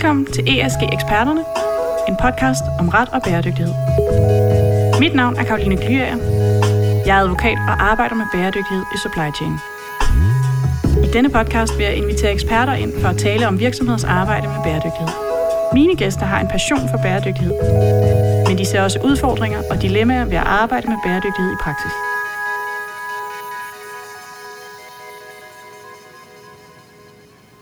[0.00, 1.44] Velkommen til ESG Eksperterne,
[2.08, 3.74] en podcast om ret og bæredygtighed.
[5.00, 6.16] Mit navn er Karoline Glyager.
[7.06, 9.54] Jeg er advokat og arbejder med bæredygtighed i supply chain.
[11.04, 14.60] I denne podcast vil jeg invitere eksperter ind for at tale om virksomheders arbejde med
[14.64, 15.08] bæredygtighed.
[15.72, 17.54] Mine gæster har en passion for bæredygtighed,
[18.48, 21.92] men de ser også udfordringer og dilemmaer ved at arbejde med bæredygtighed i praksis.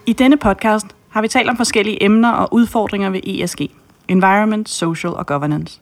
[0.07, 0.87] I denne podcast
[1.19, 3.61] har vi talt om forskellige emner og udfordringer ved ESG.
[4.09, 5.81] Environment, Social og Governance.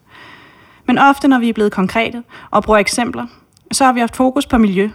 [0.85, 3.25] Men ofte, når vi er blevet konkrete og bruger eksempler,
[3.71, 4.89] så har vi haft fokus på miljø.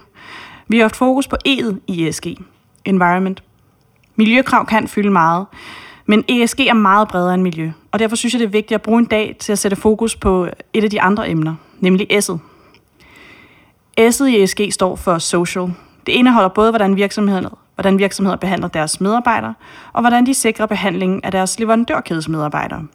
[0.67, 2.25] Vi har haft fokus på E'et i ESG.
[2.85, 3.43] Environment.
[4.15, 5.45] Miljøkrav kan fylde meget,
[6.05, 8.81] men ESG er meget bredere end miljø, og derfor synes jeg, det er vigtigt at
[8.81, 12.37] bruge en dag til at sætte fokus på et af de andre emner, nemlig S'et.
[13.99, 15.73] S'et i ESG står for social.
[16.05, 17.45] Det indeholder både, hvordan virksomheden
[17.83, 19.53] hvordan virksomheder behandler deres medarbejdere,
[19.93, 22.87] og hvordan de sikrer behandlingen af deres leverandørkædes medarbejdere.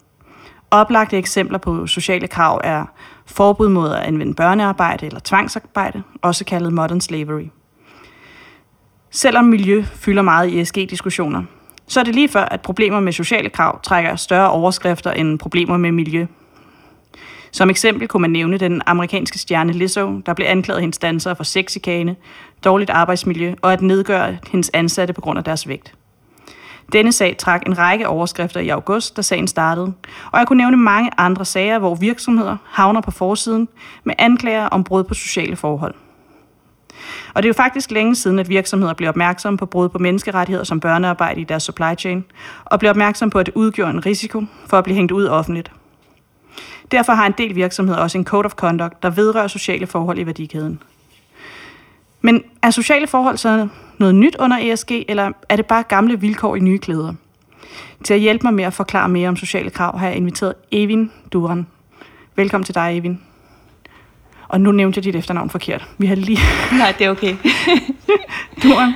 [0.70, 2.84] Oplagte eksempler på sociale krav er
[3.26, 7.46] forbud mod at anvende børnearbejde eller tvangsarbejde, også kaldet modern slavery.
[9.10, 11.42] Selvom miljø fylder meget i ESG-diskussioner,
[11.86, 15.76] så er det lige før, at problemer med sociale krav trækker større overskrifter end problemer
[15.76, 16.26] med miljø.
[17.52, 21.44] Som eksempel kunne man nævne den amerikanske stjerne Lizzo, der blev anklaget hendes dansere for
[21.44, 22.16] sexikane,
[22.64, 25.94] dårligt arbejdsmiljø og at nedgøre hendes ansatte på grund af deres vægt.
[26.92, 29.92] Denne sag trak en række overskrifter i august, da sagen startede,
[30.32, 33.68] og jeg kunne nævne mange andre sager, hvor virksomheder havner på forsiden
[34.04, 35.94] med anklager om brud på sociale forhold.
[37.34, 40.64] Og det er jo faktisk længe siden, at virksomheder bliver opmærksomme på brud på menneskerettigheder
[40.64, 42.24] som børnearbejde i deres supply chain,
[42.64, 45.72] og bliver opmærksomme på, at det udgjorde en risiko for at blive hængt ud offentligt.
[46.90, 50.26] Derfor har en del virksomheder også en code of conduct, der vedrører sociale forhold i
[50.26, 50.82] værdikæden.
[52.20, 56.56] Men er sociale forhold så noget nyt under ESG, eller er det bare gamle vilkår
[56.56, 57.14] i nye klæder?
[58.04, 61.10] Til at hjælpe mig med at forklare mere om sociale krav, har jeg inviteret Evin
[61.32, 61.66] Duran.
[62.36, 63.20] Velkommen til dig, Evin.
[64.48, 65.88] Og nu nævnte jeg dit efternavn forkert.
[65.98, 66.38] Vi har lige...
[66.78, 67.36] Nej, det er okay.
[68.62, 68.92] Duran.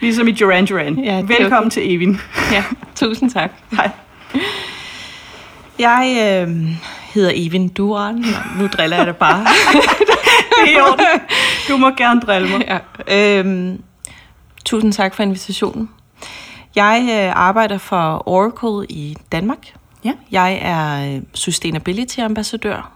[0.00, 0.98] Ligesom i Duran Duran.
[0.98, 1.70] Ja, Velkommen okay.
[1.70, 2.20] til Evin.
[2.52, 2.64] Ja,
[2.94, 3.50] tusind tak.
[3.70, 3.90] Hej.
[5.78, 6.16] Jeg
[6.48, 6.56] øh,
[7.14, 8.24] hedder Evin Duran.
[8.58, 9.40] Nu driller jeg det bare.
[10.50, 11.06] det er i orden.
[11.68, 12.80] Du må gerne drille mig.
[13.08, 13.38] Ja.
[13.38, 13.82] Øhm,
[14.64, 15.90] tusind tak for invitationen.
[16.74, 19.74] Jeg øh, arbejder for Oracle i Danmark.
[20.04, 20.12] Ja.
[20.30, 22.90] Jeg er øh, Sustainability Ambassadør.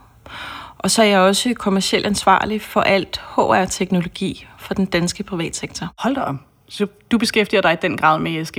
[0.78, 5.86] Og så er jeg også kommercielt ansvarlig for alt HR-teknologi for den danske privatsektor.
[5.98, 6.40] Hold da om.
[6.68, 8.58] Så du beskæftiger dig i den grad med ESG?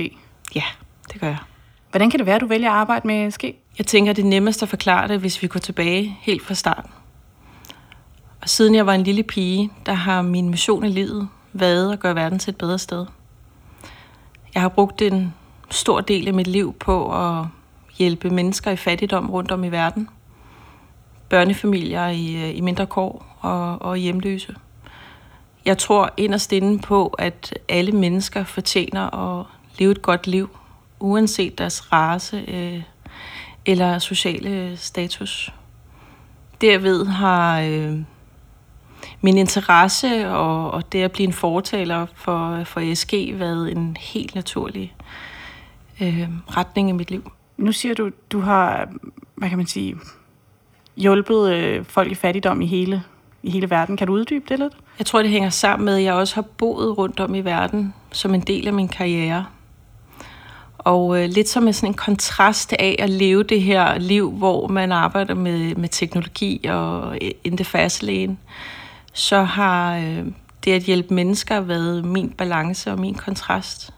[0.54, 0.64] Ja,
[1.12, 1.38] det gør jeg.
[1.90, 3.44] Hvordan kan det være, at du vælger at arbejde med ESG?
[3.80, 6.90] Jeg tænker, det er nemmest at forklare det, hvis vi går tilbage helt fra starten.
[8.42, 12.00] Og siden jeg var en lille pige, der har min mission i livet været at
[12.00, 13.06] gøre verden til et bedre sted.
[14.54, 15.34] Jeg har brugt en
[15.70, 17.46] stor del af mit liv på at
[17.98, 20.08] hjælpe mennesker i fattigdom rundt om i verden.
[21.28, 24.54] Børnefamilier i, øh, i mindre kår og, og hjemløse.
[25.64, 29.46] Jeg tror inderst inde på, at alle mennesker fortjener at
[29.78, 30.56] leve et godt liv,
[30.98, 32.82] uanset deres race øh,
[33.66, 35.52] eller sociale status.
[36.60, 37.98] Derved har øh,
[39.20, 44.34] min interesse og, og det at blive en fortaler for, for ESG været en helt
[44.34, 44.94] naturlig
[46.00, 47.32] øh, retning i mit liv.
[47.56, 48.88] Nu siger du, du har,
[49.34, 49.96] hvad kan man sige,
[50.96, 53.02] hjulpet øh, folk i fattigdom i hele,
[53.42, 53.96] i hele verden.
[53.96, 54.72] Kan du uddybe det lidt?
[54.98, 57.94] Jeg tror, det hænger sammen med, at jeg også har boet rundt om i verden
[58.12, 59.46] som en del af min karriere.
[60.84, 64.68] Og øh, lidt som en, sådan en kontrast af at leve det her liv, hvor
[64.68, 68.36] man arbejder med, med teknologi og øh, in the
[69.12, 70.24] så har øh,
[70.64, 73.94] det at hjælpe mennesker været min balance og min kontrast.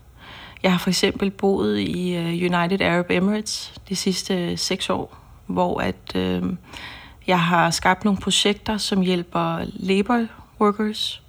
[0.62, 5.16] Jeg har for eksempel boet i øh, United Arab Emirates de sidste øh, seks år,
[5.46, 6.42] hvor at øh,
[7.26, 10.26] jeg har skabt nogle projekter, som hjælper labor
[10.60, 11.22] workers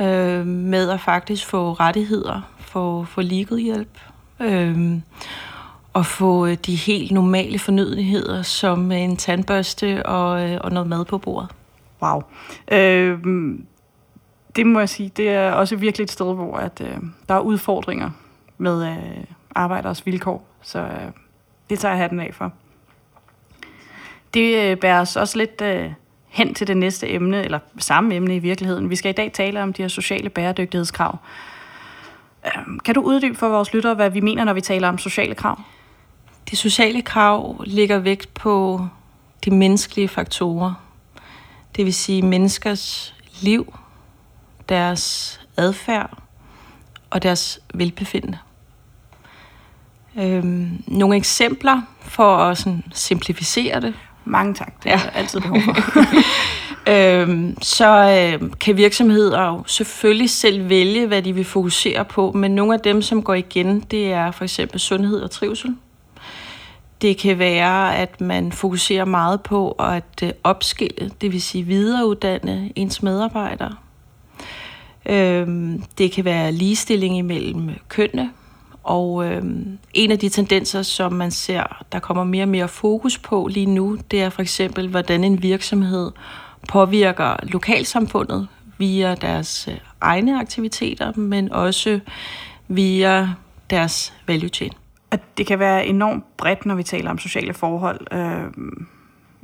[0.00, 3.98] øh, med at faktisk få rettigheder, få, få legal hjælp,
[4.40, 5.00] Øhm, øh,
[5.92, 11.04] og få de helt normale fornødenheder, som øh, en tandbørste og, øh, og noget mad
[11.04, 11.50] på bordet.
[12.02, 12.22] Wow.
[12.72, 13.18] Øh,
[14.56, 16.96] det må jeg sige, det er også virkelig et sted, hvor at, øh,
[17.28, 18.10] der er udfordringer
[18.58, 19.24] med øh,
[19.54, 20.46] arbejderes vilkår.
[20.62, 21.12] Så øh,
[21.70, 22.52] det tager jeg hatten af for.
[24.34, 25.92] Det øh, bærer os også lidt øh,
[26.28, 28.90] hen til det næste emne, eller samme emne i virkeligheden.
[28.90, 31.18] Vi skal i dag tale om de her sociale bæredygtighedskrav.
[32.46, 35.34] Øh, kan du uddybe for vores lyttere, hvad vi mener, når vi taler om sociale
[35.34, 35.60] krav?
[36.50, 38.86] De sociale krav ligger vægt på
[39.44, 40.74] de menneskelige faktorer.
[41.76, 43.74] Det vil sige menneskers liv,
[44.68, 46.18] deres adfærd
[47.10, 48.38] og deres velbefindende.
[50.16, 53.94] Øhm, nogle eksempler for at sådan simplificere det.
[54.24, 55.10] Mange tak, det er ja.
[55.14, 55.74] altid behov for.
[56.86, 57.88] øhm, så
[58.42, 62.80] øh, kan virksomheder jo selvfølgelig selv vælge, hvad de vil fokusere på, men nogle af
[62.80, 65.76] dem, som går igen, det er for eksempel sundhed og trivsel.
[67.02, 72.70] Det kan være, at man fokuserer meget på at øh, opskille, det vil sige videreuddanne
[72.76, 73.74] ens medarbejdere.
[75.06, 78.30] Øhm, det kan være ligestilling imellem kønne,
[78.82, 83.18] og øhm, en af de tendenser, som man ser, der kommer mere og mere fokus
[83.18, 86.10] på lige nu, det er for eksempel, hvordan en virksomhed
[86.68, 88.48] påvirker lokalsamfundet
[88.78, 92.00] via deres øh, egne aktiviteter, men også
[92.68, 93.28] via
[93.70, 94.72] deres value chain.
[95.10, 98.06] At det kan være enormt bredt, når vi taler om sociale forhold.
[98.12, 98.72] Øh,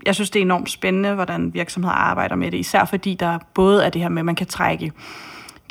[0.07, 3.85] jeg synes, det er enormt spændende, hvordan virksomheder arbejder med det, især fordi der både
[3.85, 4.93] er det her med, at man kan trække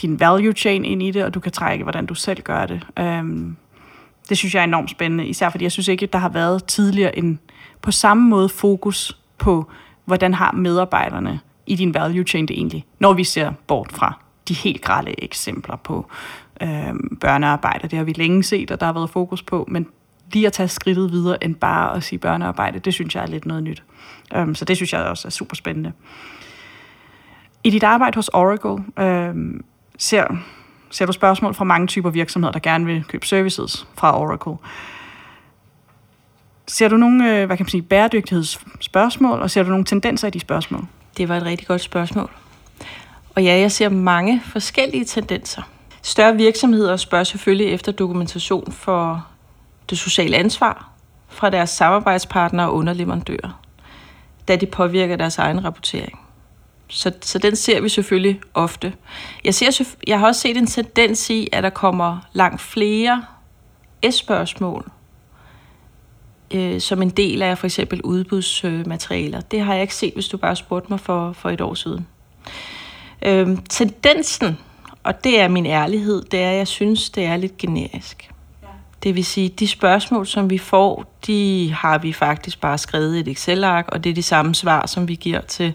[0.01, 2.87] din value chain ind i det, og du kan trække, hvordan du selv gør det.
[2.99, 3.23] Øh,
[4.29, 7.17] det synes jeg er enormt spændende, især fordi jeg synes ikke, der har været tidligere
[7.17, 7.39] en
[7.81, 9.71] på samme måde fokus på,
[10.07, 14.53] hvordan har medarbejderne i din value chain det egentlig, når vi ser bort fra de
[14.53, 16.05] helt grælde eksempler på
[16.61, 17.87] øh, børnearbejde.
[17.87, 19.87] Det har vi længe set, og der har været fokus på, men
[20.33, 23.45] lige at tage skridtet videre end bare at sige børnearbejde, det synes jeg er lidt
[23.45, 23.83] noget nyt.
[24.35, 25.91] Um, så det synes jeg også er super spændende.
[27.63, 29.63] I dit arbejde hos Oracle, øhm,
[29.97, 30.25] ser,
[30.89, 34.57] ser du spørgsmål fra mange typer virksomheder, der gerne vil købe services fra Oracle.
[36.67, 40.31] Ser du nogle øh, hvad kan man sige, bæredygtighedsspørgsmål, og ser du nogle tendenser i
[40.31, 40.85] de spørgsmål?
[41.17, 42.31] Det var et rigtig godt spørgsmål.
[43.35, 45.61] Og ja, jeg ser mange forskellige tendenser.
[46.01, 49.27] Større virksomheder spørger selvfølgelig efter dokumentation for
[49.89, 50.89] det sociale ansvar
[51.27, 53.61] fra deres samarbejdspartnere og underleverandører,
[54.47, 56.19] da det påvirker deres egen rapportering.
[56.89, 58.93] Så, så den ser vi selvfølgelig ofte.
[59.43, 63.23] Jeg, ser, jeg har også set en tendens i, at der kommer langt flere
[64.11, 64.91] S-spørgsmål
[66.53, 69.41] øh, som en del af for eksempel udbudsmaterialer.
[69.41, 72.07] Det har jeg ikke set, hvis du bare spurgte mig for, for et år siden.
[73.21, 74.57] Øh, tendensen,
[75.03, 78.31] og det er min ærlighed, det er, at jeg synes, det er lidt generisk.
[79.03, 83.19] Det vil sige, de spørgsmål, som vi får, de har vi faktisk bare skrevet i
[83.19, 85.73] et Excel-ark, og det er de samme svar, som vi giver til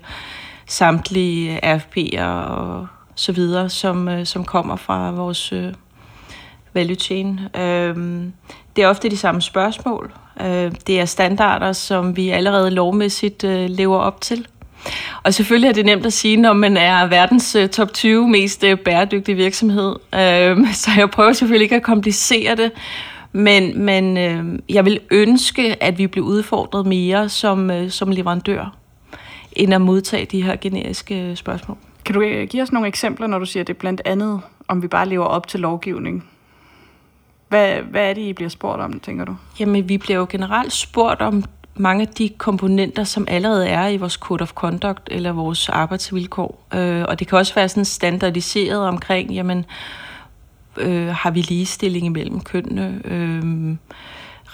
[0.67, 5.75] samtlige RFP'er og så videre, som, øh, som kommer fra vores øh,
[6.73, 7.41] value chain.
[7.57, 7.97] Øh,
[8.77, 10.13] det er ofte de samme spørgsmål.
[10.41, 14.47] Øh, det er standarder, som vi allerede lovmæssigt øh, lever op til.
[15.23, 18.65] Og selvfølgelig er det nemt at sige, når man er verdens øh, top 20 mest
[18.65, 19.97] øh, bæredygtige virksomhed.
[20.15, 22.71] Øh, så jeg prøver selvfølgelig ikke at komplicere det,
[23.33, 28.77] men, men øh, jeg vil ønske, at vi bliver udfordret mere som, øh, som leverandør
[29.53, 31.77] end at modtage de her generiske øh, spørgsmål.
[32.05, 35.09] Kan du give os nogle eksempler, når du siger det blandt andet, om vi bare
[35.09, 36.25] lever op til lovgivning?
[37.53, 39.37] Hvad, hvad er det, I bliver spurgt om, tænker du?
[39.61, 41.45] Jamen, vi bliver jo generelt spurgt om
[41.75, 46.67] mange af de komponenter, som allerede er i vores Code of Conduct eller vores arbejdsvilkår.
[46.75, 49.65] Øh, og det kan også være sådan standardiseret omkring, jamen,
[50.77, 53.01] øh, har vi ligestilling imellem kønnene?
[53.05, 53.77] Øh,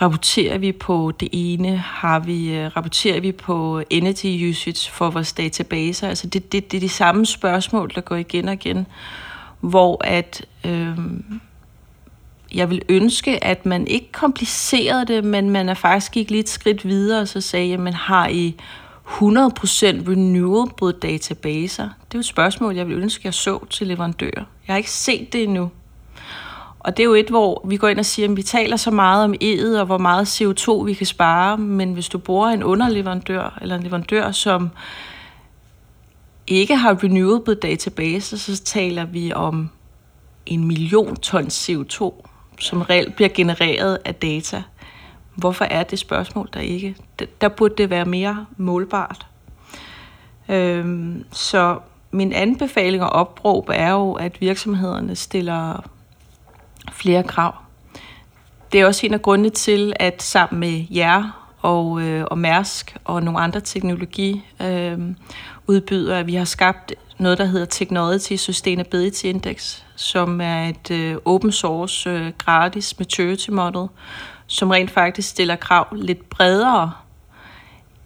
[0.03, 1.77] rapporterer vi på det ene?
[1.77, 6.09] Har vi, øh, rapporterer vi på energy usage for vores databaser?
[6.09, 8.87] Altså det, det, det er de samme spørgsmål, der går igen og igen,
[9.61, 10.99] hvor at øh,
[12.55, 16.85] jeg vil ønske, at man ikke komplicerede det, men man er faktisk gik lidt skridt
[16.85, 18.55] videre og så sagde, jamen har I
[19.07, 21.85] 100% renewable databaser?
[21.85, 24.45] Det er jo et spørgsmål, jeg vil ønske, jeg så til leverandører.
[24.67, 25.71] Jeg har ikke set det endnu.
[26.79, 28.91] Og det er jo et, hvor vi går ind og siger, at vi taler så
[28.91, 32.63] meget om E'et og hvor meget CO2 vi kan spare, men hvis du bruger en
[32.63, 34.71] underleverandør eller en leverandør, som
[36.47, 39.71] ikke har renewable databaser, så taler vi om
[40.47, 44.63] en million tons CO2, som reelt bliver genereret af data.
[45.35, 46.97] Hvorfor er det spørgsmål der ikke?
[47.41, 49.27] Der burde det være mere målbart.
[50.49, 51.79] Øhm, så
[52.11, 55.85] min anbefaling og opråb er jo, at virksomhederne stiller
[56.93, 57.55] flere krav.
[58.73, 62.97] Det er også en af grundene til, at sammen med jer og, øh, og Mærsk
[63.05, 69.83] og nogle andre teknologiudbydere, øhm, øh, vi har skabt noget, der hedder Technology Sustainability Index,
[69.99, 73.89] som er et øh, open source, øh, gratis maturity model,
[74.47, 76.93] som rent faktisk stiller krav lidt bredere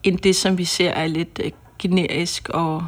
[0.02, 2.86] end det, som vi ser er lidt øh, generisk og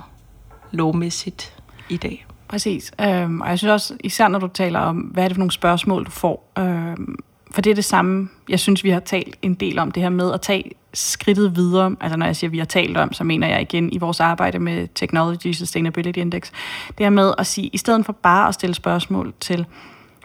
[0.70, 1.56] lovmæssigt
[1.88, 2.26] i dag.
[2.48, 2.92] Præcis.
[3.00, 5.52] Øhm, og jeg synes også, især når du taler om, hvad er det for nogle
[5.52, 6.52] spørgsmål, du får.
[6.58, 7.16] Øhm,
[7.54, 10.10] for det er det samme, jeg synes, vi har talt en del om, det her
[10.10, 11.96] med at tage skridtet videre.
[12.00, 14.58] Altså når jeg siger, vi har talt om, så mener jeg igen i vores arbejde
[14.58, 16.50] med Technology Sustainability Index.
[16.88, 19.66] Det her med at sige, i stedet for bare at stille spørgsmål til,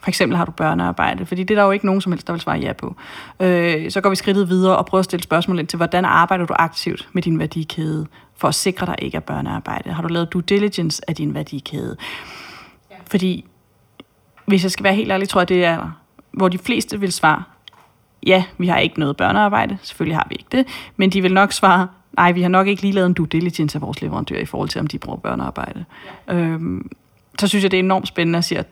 [0.02, 2.34] For eksempel har du børnearbejde, fordi det er der jo ikke nogen som helst, der
[2.34, 2.96] vil svare ja på.
[3.40, 6.46] Øh, så går vi skridtet videre og prøver at stille spørgsmål ind til, hvordan arbejder
[6.46, 8.08] du aktivt med din værdikæde,
[8.38, 9.94] for at sikre dig ikke er børnearbejde?
[9.94, 11.98] Har du lavet due diligence af din værdikæde?
[12.92, 12.96] Ja.
[13.12, 13.46] Fordi,
[14.46, 15.99] hvis jeg skal være helt ærlig, tror jeg, det er,
[16.32, 17.44] hvor de fleste vil svare,
[18.26, 20.68] ja, vi har ikke noget børnearbejde, selvfølgelig har vi ikke det,
[20.98, 23.78] men de vil nok svare, nej, vi har nok ikke lige lavet en due diligence
[23.78, 25.86] af vores leverandør i forhold til, om de bruger børnearbejde.
[26.28, 26.36] Ja.
[26.36, 26.92] Øhm,
[27.40, 28.68] så synes jeg, det er enormt spændende at sige, at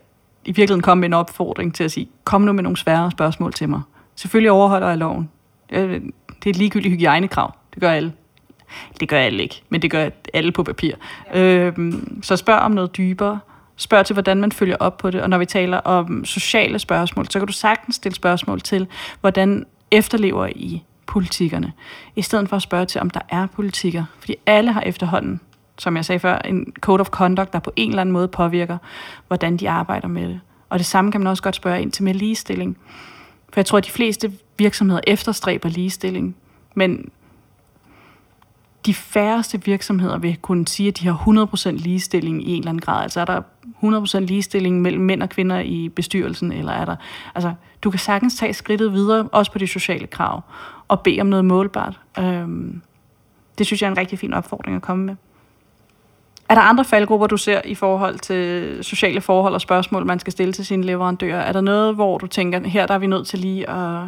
[0.45, 3.53] i virkeligheden komme med en opfordring til at sige, kom nu med nogle svære spørgsmål
[3.53, 3.81] til mig.
[4.15, 5.29] Selvfølgelig overholder jeg loven.
[5.69, 7.55] Det er et ligegyldigt hygiejnekrav.
[7.73, 8.13] Det gør alle.
[8.99, 10.93] Det gør alle ikke, men det gør alle på papir.
[11.33, 11.41] Ja.
[11.41, 13.39] Øhm, så spørg om noget dybere
[13.77, 15.21] spørger til, hvordan man følger op på det.
[15.21, 18.87] Og når vi taler om sociale spørgsmål, så kan du sagtens stille spørgsmål til,
[19.21, 21.73] hvordan efterlever I politikerne,
[22.15, 24.05] i stedet for at spørge til, om der er politikker.
[24.19, 25.39] Fordi alle har efterhånden,
[25.77, 28.77] som jeg sagde før, en code of conduct, der på en eller anden måde påvirker,
[29.27, 30.39] hvordan de arbejder med det.
[30.69, 32.77] Og det samme kan man også godt spørge ind til med ligestilling.
[33.53, 36.35] For jeg tror, at de fleste virksomheder efterstræber ligestilling,
[36.75, 37.11] men
[38.87, 42.81] de færreste virksomheder vil kunne sige, at de har 100% ligestilling i en eller anden
[42.81, 43.03] grad.
[43.03, 43.41] Altså er der
[43.83, 46.95] 100% ligestilling mellem mænd og kvinder i bestyrelsen, eller er der...
[47.35, 50.41] Altså, du kan sagtens tage skridtet videre, også på de sociale krav,
[50.87, 51.99] og bede om noget målbart.
[52.19, 52.81] Øhm,
[53.57, 55.15] det synes jeg er en rigtig fin opfordring at komme med.
[56.49, 60.31] Er der andre faldgrupper, du ser i forhold til sociale forhold og spørgsmål, man skal
[60.33, 61.41] stille til sine leverandører?
[61.41, 64.03] Er der noget, hvor du tænker, her der er vi nødt til lige at,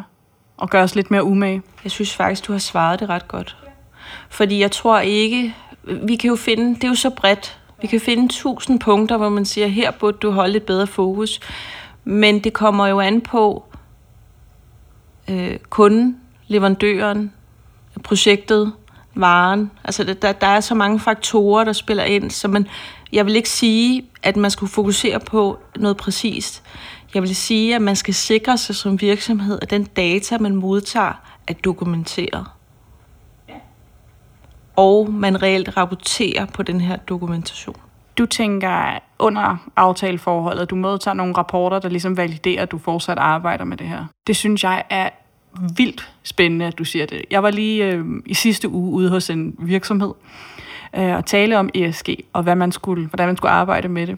[0.61, 1.61] at gøre os lidt mere umage?
[1.83, 3.68] Jeg synes faktisk, du har svaret det ret godt.
[4.29, 7.99] Fordi jeg tror ikke, vi kan jo finde, det er jo så bredt, vi kan
[7.99, 11.39] finde tusind punkter, hvor man siger, her burde du holde et bedre fokus.
[12.03, 13.63] Men det kommer jo an på
[15.27, 17.33] øh, kunden, leverandøren,
[18.03, 18.73] projektet,
[19.15, 19.71] varen.
[19.83, 22.67] Altså der, der er så mange faktorer, der spiller ind, så man,
[23.11, 26.63] jeg vil ikke sige, at man skulle fokusere på noget præcist.
[27.13, 31.13] Jeg vil sige, at man skal sikre sig som virksomhed, at den data, man modtager,
[31.47, 32.45] er dokumenteret
[34.79, 37.75] og man reelt rapporterer på den her dokumentation.
[38.17, 43.65] Du tænker under aftaleforholdet, du modtager nogle rapporter, der ligesom validerer, at du fortsat arbejder
[43.65, 44.05] med det her.
[44.27, 45.09] Det synes jeg er
[45.77, 47.21] vildt spændende, at du siger det.
[47.31, 50.13] Jeg var lige øh, i sidste uge ude hos en virksomhed
[50.95, 54.17] øh, og tale om ESG og hvad man skulle, hvordan man skulle arbejde med det.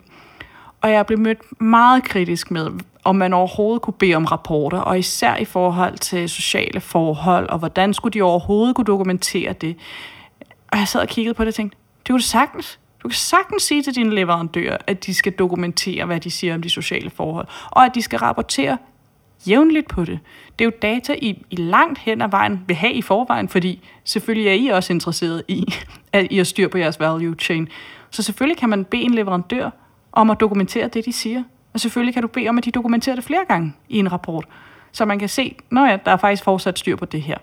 [0.81, 2.67] Og jeg blev mødt meget kritisk med,
[3.03, 7.59] om man overhovedet kunne bede om rapporter, og især i forhold til sociale forhold, og
[7.59, 9.75] hvordan skulle de overhovedet kunne dokumentere det.
[10.71, 12.79] Og jeg sad og kiggede på det og tænkte, det kunne du sagtens.
[13.03, 16.61] Du kan sagtens sige til dine leverandører, at de skal dokumentere, hvad de siger om
[16.61, 18.77] de sociale forhold, og at de skal rapportere
[19.47, 20.19] jævnligt på det.
[20.59, 23.83] Det er jo data, I, I langt hen ad vejen vil have i forvejen, fordi
[24.03, 25.65] selvfølgelig er I også interesseret i,
[26.13, 27.67] at I har styr på jeres value chain.
[28.09, 29.69] Så selvfølgelig kan man bede en leverandør
[30.11, 31.43] om at dokumentere det, de siger.
[31.73, 34.45] Og selvfølgelig kan du bede om, at de dokumenterer det flere gange i en rapport,
[34.91, 37.37] så man kan se, når ja, der er faktisk fortsat styr på det her.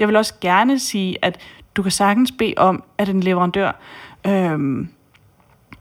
[0.00, 1.40] Jeg vil også gerne sige, at
[1.76, 3.72] du kan sagtens bede om, at en leverandør
[4.26, 4.86] øh,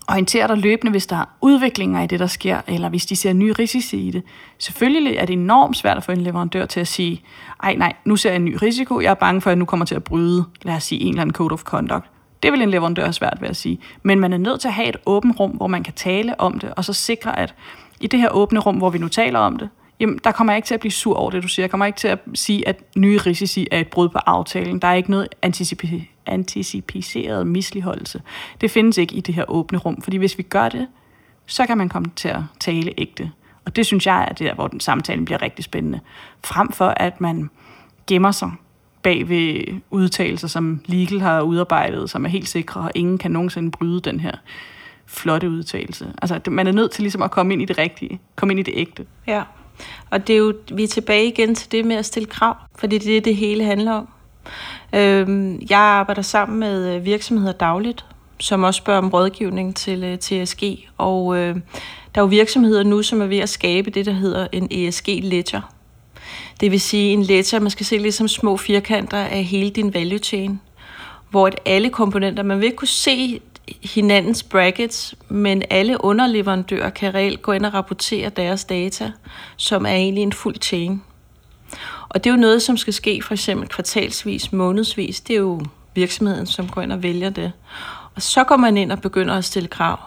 [0.08, 3.34] orienterer dig løbende, hvis der er udviklinger i det, der sker, eller hvis de ser
[3.34, 4.24] nye risici i det.
[4.60, 7.22] Selvfølgelig er det enormt svært at få en leverandør til at sige,
[7.64, 9.66] ej nej, nu ser jeg en ny risiko, jeg er bange for, at jeg nu
[9.66, 12.06] kommer til at bryde, lad os sige, en eller anden code of conduct.
[12.44, 13.80] Det vil en leverandør have svært ved at sige.
[14.04, 16.60] Men man er nødt til at have et åbent rum, hvor man kan tale om
[16.60, 17.56] det, og så sikre, at
[18.00, 20.58] i det her åbne rum, hvor vi nu taler om det, jamen, der kommer jeg
[20.58, 21.64] ikke til at blive sur over det, du siger.
[21.64, 24.80] Jeg kommer ikke til at sige, at nye risici er et brud på aftalen.
[24.80, 28.22] Der er ikke noget anticipi- anticiperet misligeholdelse.
[28.62, 30.88] Det findes ikke i det her åbne rum, fordi hvis vi gør det,
[31.46, 33.32] så kan man komme til at tale ægte.
[33.66, 36.00] Og det synes jeg er der, hvor den samtale bliver rigtig spændende.
[36.44, 37.50] Frem for, at man
[38.08, 38.52] gemmer sig
[39.02, 43.72] bag ved udtalelser, som Legal har udarbejdet, som er helt sikre, og ingen kan nogensinde
[43.72, 44.32] bryde den her
[45.06, 46.14] flotte udtalelse.
[46.22, 48.64] Altså, man er nødt til ligesom at komme ind i det rigtige, komme ind i
[48.64, 49.06] det ægte.
[49.28, 49.44] Ja,
[50.10, 52.98] og det er jo, vi er tilbage igen til det med at stille krav, fordi
[52.98, 54.08] det er det, det hele handler om.
[54.94, 58.06] Øhm, jeg arbejder sammen med øh, virksomheder dagligt,
[58.40, 60.64] som også spørger om rådgivning til øh, TSG,
[60.98, 61.56] og øh,
[62.16, 65.62] der er jo virksomheder nu, som er ved at skabe det, der hedder en ESG-ledger.
[66.60, 69.94] Det vil sige en ledger, man skal se lidt som små firkanter af hele din
[69.94, 70.60] value chain,
[71.30, 73.42] hvor at alle komponenter, man vil ikke kunne se
[73.84, 79.12] hinandens brackets, men alle underleverandører kan reelt gå ind og rapportere deres data,
[79.56, 81.02] som er egentlig en fuld chain.
[82.10, 85.22] Og det er jo noget, som skal ske for eksempel kvartalsvis, månedsvis.
[85.22, 85.62] Det er jo
[85.96, 87.52] virksomheden, som går ind og vælger det.
[88.16, 90.00] Og så går man ind og begynder at stille krav.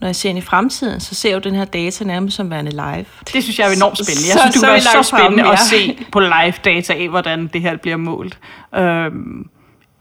[0.00, 2.50] Når jeg ser ind i fremtiden, så ser jeg jo den her data nærmest som
[2.50, 3.04] værende live.
[3.32, 4.28] Det synes jeg er enormt spændende.
[4.28, 7.60] Jeg synes, så, det er så spændende at se på live data af, hvordan det
[7.60, 8.38] her bliver målt.
[8.74, 9.48] Øhm,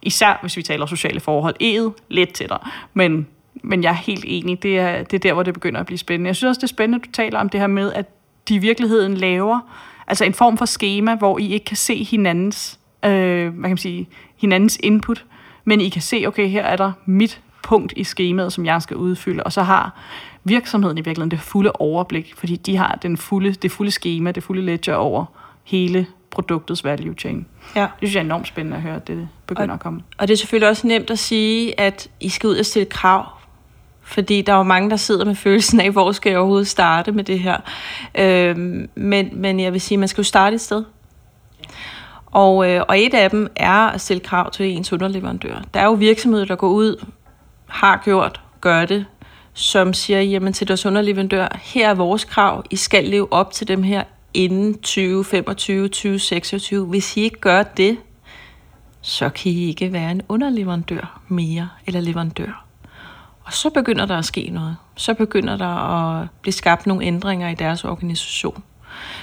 [0.07, 1.55] Især hvis vi taler sociale forhold.
[1.63, 2.59] E'et lidt tættere,
[2.93, 3.27] men
[3.63, 4.63] men jeg er helt enig.
[4.63, 6.27] Det er, det er der, hvor det begynder at blive spændende.
[6.27, 8.05] Jeg synes også, det er spændende, at du taler om det her med, at
[8.49, 9.59] de i virkeligheden laver
[10.07, 13.77] altså en form for schema, hvor I ikke kan se hinandens, øh, hvad kan man
[13.77, 15.25] sige, hinandens input,
[15.65, 18.97] men I kan se, okay, her er der mit punkt i skemaet, som jeg skal
[18.97, 20.01] udfylde, og så har
[20.43, 24.43] virksomheden i virkeligheden det fulde overblik, fordi de har den fulde, det fulde schema, det
[24.43, 25.25] fulde ledger over
[25.63, 27.45] hele produktets value chain.
[27.75, 27.81] Ja.
[27.81, 30.01] Det synes jeg er enormt spændende at høre, at det begynder og, at komme.
[30.17, 33.25] Og det er selvfølgelig også nemt at sige, at I skal ud og stille krav
[34.07, 37.11] fordi der er jo mange, der sidder med følelsen af, hvor skal jeg overhovedet starte
[37.11, 37.57] med det her.
[38.15, 40.83] Øhm, men, men jeg vil sige, man skal jo starte et sted.
[42.25, 45.61] Og, øh, og et af dem er at stille krav til ens underleverandør.
[45.73, 47.05] Der er jo virksomheder, der går ud,
[47.67, 49.05] har gjort, gør det,
[49.53, 53.67] som siger, jamen til deres underleverandør, her er vores krav, I skal leve op til
[53.67, 54.03] dem her
[54.37, 56.85] inden 2025, 2026.
[56.85, 57.97] Hvis I ikke gør det,
[59.01, 62.65] så kan I ikke være en underleverandør mere, eller leverandør.
[63.43, 64.77] Og så begynder der at ske noget.
[64.95, 68.63] Så begynder der at blive skabt nogle ændringer i deres organisation.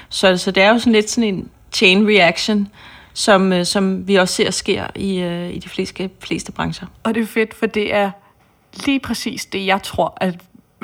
[0.09, 2.69] Så, så det er jo sådan lidt sådan en chain reaction,
[3.13, 6.87] som, øh, som vi også ser sker i, øh, i de fleste, fleste brancher.
[7.03, 8.11] Og det er fedt, for det er
[8.87, 10.35] lige præcis det, jeg tror, at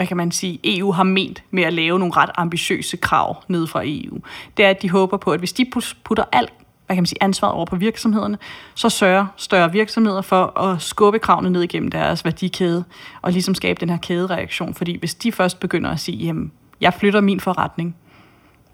[0.00, 3.66] hvad kan man sige, EU har ment med at lave nogle ret ambitiøse krav ned
[3.66, 4.18] fra EU.
[4.56, 5.70] Det er, at de håber på, at hvis de
[6.04, 6.52] putter alt
[6.86, 8.38] hvad kan man sige, ansvaret over på virksomhederne,
[8.74, 12.84] så sørger større virksomheder for at skubbe kravene ned igennem deres værdikæde,
[13.22, 14.74] og ligesom skabe den her kædereaktion.
[14.74, 17.96] Fordi hvis de først begynder at sige, jamen, jeg flytter min forretning,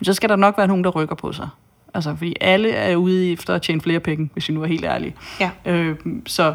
[0.02, 1.49] så skal der nok være nogen, der rykker på sig.
[1.95, 4.85] Altså, fordi alle er ude efter at tjene flere penge, hvis vi nu er helt
[4.85, 5.14] ærlige.
[5.40, 5.50] Ja.
[5.64, 6.54] Øh, så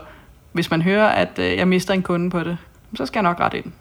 [0.52, 2.58] hvis man hører, at øh, jeg mister en kunde på det,
[2.96, 3.72] så skal jeg nok rette ind.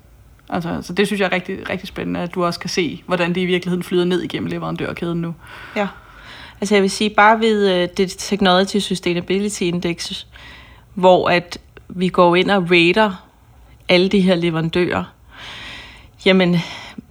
[0.52, 3.34] Altså, så det synes jeg er rigtig, rigtig spændende, at du også kan se, hvordan
[3.34, 5.34] det i virkeligheden flyder ned igennem leverandørkæden nu.
[5.76, 5.88] Ja.
[6.60, 10.24] Altså jeg vil sige, bare ved uh, det Technology Sustainability Index,
[10.94, 13.26] hvor at vi går ind og rater
[13.88, 15.04] alle de her leverandører,
[16.24, 16.56] jamen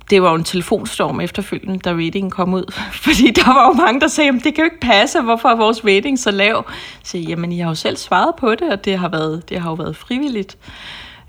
[0.09, 2.73] det var jo en telefonstorm efterfølgende, da ratingen kom ud.
[3.05, 5.85] Fordi der var jo mange, der sagde, det kan jo ikke passe, hvorfor er vores
[5.85, 6.65] rating så lav?
[7.03, 9.69] Så jamen, I har jo selv svaret på det, og det har, været, det har
[9.69, 10.57] jo været frivilligt.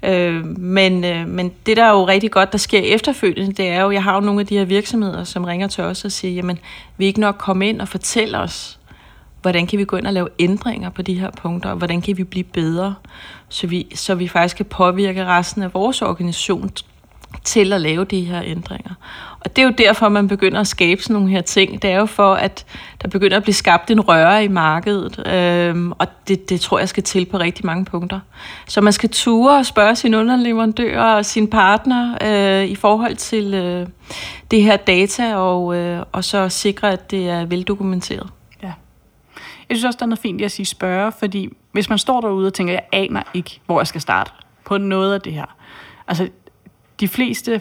[0.02, 3.82] Øh, men, øh, men det, der er jo rigtig godt, der sker efterfølgende, det er
[3.82, 6.34] jo, jeg har jo nogle af de her virksomheder, som ringer til os og siger,
[6.34, 6.58] jamen,
[6.96, 8.78] vi ikke nok komme ind og fortælle os,
[9.42, 12.16] hvordan kan vi gå ind og lave ændringer på de her punkter, og hvordan kan
[12.16, 12.94] vi blive bedre,
[13.48, 16.70] så vi, så vi faktisk kan påvirke resten af vores organisation
[17.44, 18.94] til at lave de her ændringer.
[19.40, 21.82] Og det er jo derfor, man begynder at skabe sådan nogle her ting.
[21.82, 22.66] Det er jo for, at
[23.02, 26.88] der begynder at blive skabt en røre i markedet, øhm, og det, det tror jeg
[26.88, 28.20] skal til på rigtig mange punkter.
[28.68, 33.54] Så man skal ture og spørge sine underleverandører og sine partner øh, i forhold til
[33.54, 33.86] øh,
[34.50, 38.28] det her data, og, øh, og så sikre, at det er veldokumenteret.
[38.62, 38.72] Ja.
[39.68, 42.20] Jeg synes også, der er noget fint i at sige spørge, fordi hvis man står
[42.20, 44.30] derude og tænker, jeg aner ikke, hvor jeg skal starte
[44.64, 45.56] på noget af det her.
[46.08, 46.28] Altså,
[47.00, 47.60] de fleste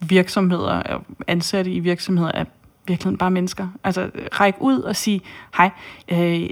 [0.00, 2.44] virksomheder, ansatte i virksomheder, er
[2.86, 3.68] virkelig bare mennesker.
[3.84, 5.20] Altså, ræk ud og sige,
[5.56, 5.70] hej,
[6.08, 6.50] øh,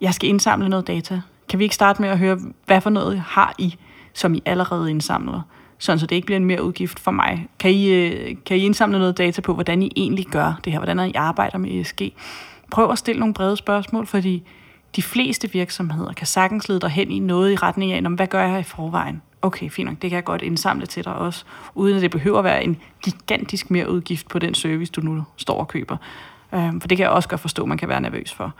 [0.00, 1.20] jeg skal indsamle noget data.
[1.48, 3.74] Kan vi ikke starte med at høre, hvad for noget har I,
[4.12, 5.40] som I allerede indsamler?
[5.78, 7.48] Sådan så det ikke bliver en mere udgift for mig.
[7.58, 10.80] Kan I, øh, kan I indsamle noget data på, hvordan I egentlig gør det her?
[10.80, 12.02] Hvordan I arbejder med ESG?
[12.70, 14.42] Prøv at stille nogle brede spørgsmål, fordi
[14.96, 18.46] de fleste virksomheder kan sagtens lede dig hen i noget i retning af, hvad gør
[18.46, 19.22] jeg i forvejen?
[19.42, 22.38] Okay, fint nok, det kan jeg godt indsamle til dig også, uden at det behøver
[22.38, 25.96] at være en gigantisk mere udgift på den service, du nu står og køber.
[26.54, 28.54] Øhm, for det kan jeg også godt forstå, man kan være nervøs for.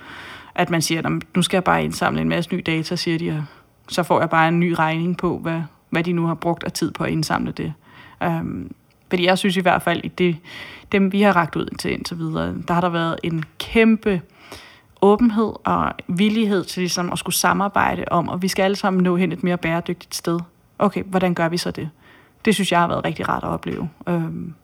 [0.54, 3.30] At man siger, at nu skal jeg bare indsamle en masse ny data, siger de,
[3.30, 3.44] og
[3.88, 6.72] så får jeg bare en ny regning på, hvad, hvad de nu har brugt af
[6.72, 7.74] tid på at indsamle det.
[8.22, 8.74] Øhm,
[9.08, 10.36] fordi jeg synes i hvert fald, at det,
[10.92, 14.20] dem vi har ragt ud til indtil videre, der har der været en kæmpe
[15.02, 19.16] åbenhed og villighed til ligesom at skulle samarbejde om, og vi skal alle sammen nå
[19.16, 20.40] hen et mere bæredygtigt sted
[20.82, 21.90] okay, hvordan gør vi så det?
[22.44, 23.88] Det synes jeg har været rigtig rart at opleve.
[24.08, 24.54] Øhm,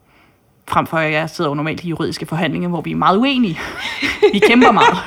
[0.69, 3.59] frem for at jeg sidder jo normalt i juridiske forhandlinger, hvor vi er meget uenige.
[4.33, 4.99] vi kæmper meget.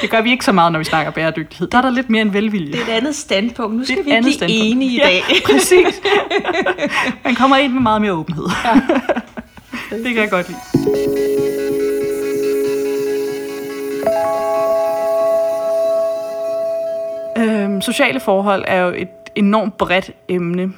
[0.00, 1.68] det gør vi ikke så meget, når vi snakker bæredygtighed.
[1.68, 2.72] Der er der lidt mere en velvilje.
[2.72, 3.76] Det er et andet standpunkt.
[3.76, 4.64] Nu skal vi blive standpunkt.
[4.64, 5.22] enige i dag.
[5.28, 6.00] Ja, præcis.
[7.24, 8.46] Man kommer ind med meget mere åbenhed.
[8.64, 8.80] Ja.
[9.96, 10.60] det kan jeg godt lide.
[17.38, 20.72] Øhm, sociale forhold er jo et enormt bredt emne.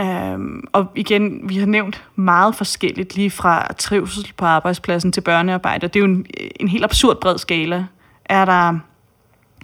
[0.00, 5.88] Um, og igen, vi har nævnt meget forskelligt, lige fra trivsel på arbejdspladsen til børnearbejde.
[5.88, 6.26] Det er jo en,
[6.60, 7.86] en helt absurd bred skala.
[8.24, 8.68] Er der,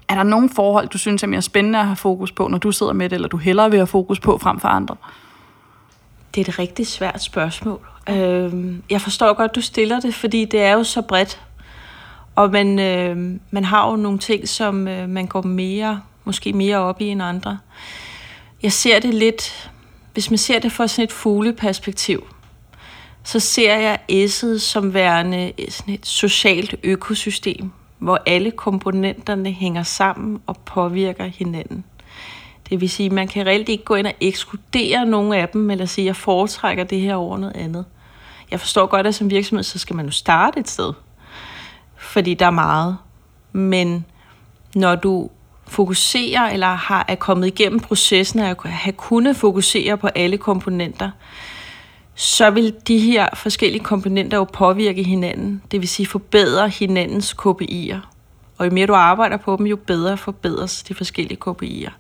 [0.09, 2.72] er der nogle forhold, du synes er mere spændende at have fokus på, når du
[2.72, 4.96] sidder med det, eller du hellere vil have fokus på frem for andre?
[6.35, 7.80] Det er et rigtig svært spørgsmål.
[8.11, 11.40] Uh, jeg forstår godt, du stiller det, fordi det er jo så bredt.
[12.37, 16.76] Og man, øh, man har jo nogle ting, som øh, man går mere, måske mere
[16.76, 17.59] op i end andre.
[18.66, 19.70] Jeg ser det lidt,
[20.12, 22.26] hvis man ser det fra sådan et fugleperspektiv,
[23.24, 30.40] så ser jeg æsset som værende sådan et socialt økosystem, hvor alle komponenterne hænger sammen
[30.46, 31.85] og påvirker hinanden.
[32.70, 35.70] Det vil sige, at man kan reelt ikke gå ind og ekskludere nogle af dem,
[35.70, 37.85] eller sige, at jeg foretrækker det her over noget andet.
[38.50, 40.92] Jeg forstår godt, at som virksomhed, så skal man jo starte et sted,
[41.96, 42.96] fordi der er meget.
[43.52, 44.05] Men
[44.74, 45.31] når du
[45.68, 51.11] fokuserer, eller har, er kommet igennem processen og har have kunnet fokusere på alle komponenter,
[52.14, 55.62] så vil de her forskellige komponenter jo påvirke hinanden.
[55.70, 57.96] Det vil sige forbedre hinandens KPI'er.
[58.59, 61.90] Og jo mere du arbejder på dem, jo bedre forbedres de forskellige KPI'er.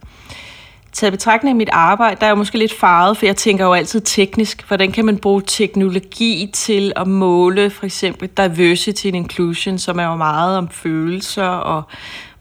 [0.92, 3.72] Taget betragtning af mit arbejde, der er jo måske lidt farvet, for jeg tænker jo
[3.72, 4.66] altid teknisk.
[4.66, 10.04] Hvordan kan man bruge teknologi til at måle for eksempel diversity and inclusion, som er
[10.04, 11.82] jo meget om følelser og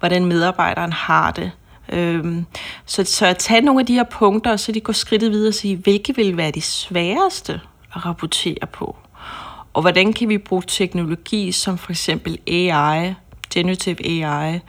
[0.06, 1.52] hvordan medarbejderen har det.
[1.90, 2.46] Øhm,
[2.86, 5.50] så, så at tage nogle af de her punkter, og så de går skridtet videre
[5.50, 7.54] og sige, hvilke vil være de sværeste
[7.96, 8.96] at rapportere på?
[9.74, 13.14] Og hvordan kan vi bruge teknologi som for eksempel AI,
[13.54, 14.60] generative AI,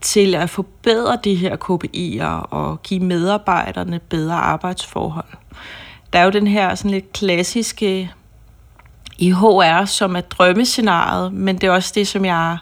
[0.00, 5.28] til at forbedre de her KPI'er og give medarbejderne bedre arbejdsforhold.
[6.12, 8.12] Der er jo den her sådan lidt klassiske
[9.18, 12.58] i HR, som er drømmescenariet, men det er også det, som jeg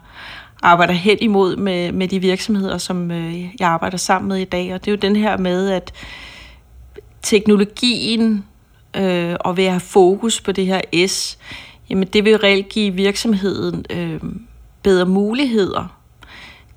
[0.62, 4.74] arbejder hen imod med, med de virksomheder, som øh, jeg arbejder sammen med i dag.
[4.74, 5.92] Og det er jo den her med, at
[7.22, 8.44] teknologien
[8.96, 11.38] øh, og ved at have fokus på det her S,
[11.90, 14.20] jamen det vil reelt give virksomheden øh,
[14.82, 15.98] bedre muligheder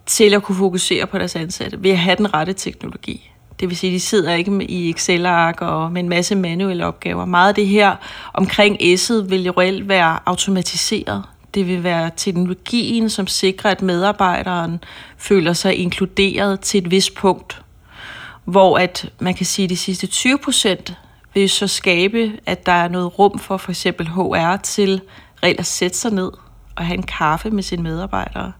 [0.05, 3.31] til at kunne fokusere på deres ansatte ved at have den rette teknologi.
[3.59, 7.25] Det vil sige, at de sidder ikke i Excel-ark og med en masse manuelle opgaver.
[7.25, 7.95] Meget af det her
[8.33, 11.23] omkring S'et vil jo reelt være automatiseret.
[11.53, 14.83] Det vil være teknologien, som sikrer, at medarbejderen
[15.17, 17.61] føler sig inkluderet til et vist punkt.
[18.45, 20.93] Hvor at man kan sige, at de sidste 20 procent
[21.33, 25.01] vil så skabe, at der er noget rum for for eksempel HR til
[25.43, 26.31] reelt at sætte sig ned
[26.75, 28.51] og have en kaffe med sine medarbejdere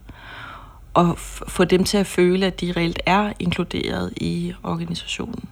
[0.94, 5.48] og få dem til at føle, at de reelt er inkluderet i organisationen.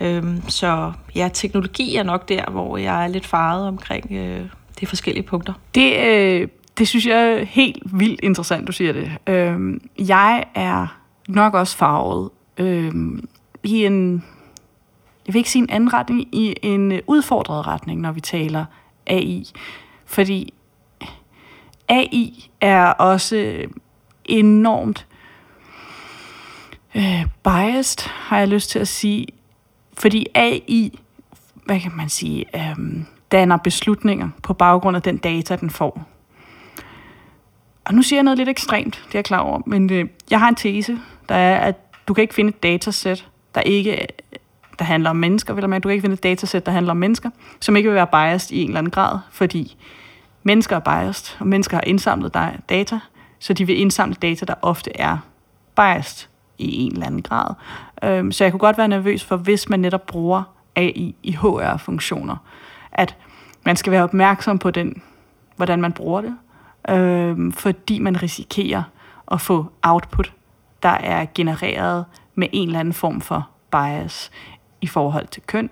[0.00, 4.46] Øhm, så ja, teknologi er nok der, hvor jeg er lidt faret omkring øh,
[4.80, 5.52] de forskellige punkter.
[5.74, 9.12] Det, øh, det synes jeg er helt vildt interessant, du siger det.
[9.26, 12.92] Øh, jeg er nok også farvet øh,
[13.62, 14.24] i en,
[15.26, 18.64] jeg vil ikke sige en anden retning, i en øh, udfordret retning, når vi taler
[19.06, 19.46] AI.
[20.06, 20.54] Fordi
[21.88, 23.68] AI er også øh,
[24.24, 25.06] enormt
[26.94, 29.26] øh, biased, har jeg lyst til at sige.
[29.92, 30.98] Fordi AI,
[31.64, 36.02] hvad kan man sige, øh, danner beslutninger på baggrund af den data, den får.
[37.84, 40.38] Og nu siger jeg noget lidt ekstremt, det er jeg klar over, men øh, jeg
[40.38, 41.76] har en tese, der er, at
[42.08, 44.06] du kan ikke finde et datasæt, der ikke
[44.78, 46.96] der handler om mennesker, vel man, du kan ikke finde et datasæt, der handler om
[46.96, 49.76] mennesker, som ikke vil være biased i en eller anden grad, fordi
[50.42, 52.34] mennesker er biased, og mennesker har indsamlet
[52.68, 52.98] data,
[53.38, 55.18] så de vil indsamle data, der ofte er
[55.76, 57.54] biased i en eller anden grad.
[58.02, 60.42] Øhm, så jeg kunne godt være nervøs for, hvis man netop bruger
[60.76, 62.36] AI i HR-funktioner,
[62.94, 63.16] at
[63.64, 65.02] man skal være opmærksom på den,
[65.56, 66.36] hvordan man bruger det,
[66.90, 68.82] øh, fordi man risikerer
[69.32, 70.32] at få output,
[70.82, 72.04] der er genereret
[72.34, 74.30] med en eller anden form for bias
[74.80, 75.70] i forhold til køn,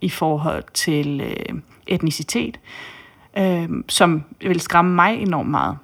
[0.00, 2.60] i forhold til øh, etnicitet,
[3.38, 5.78] øh, som vil skræmme mig enormt meget.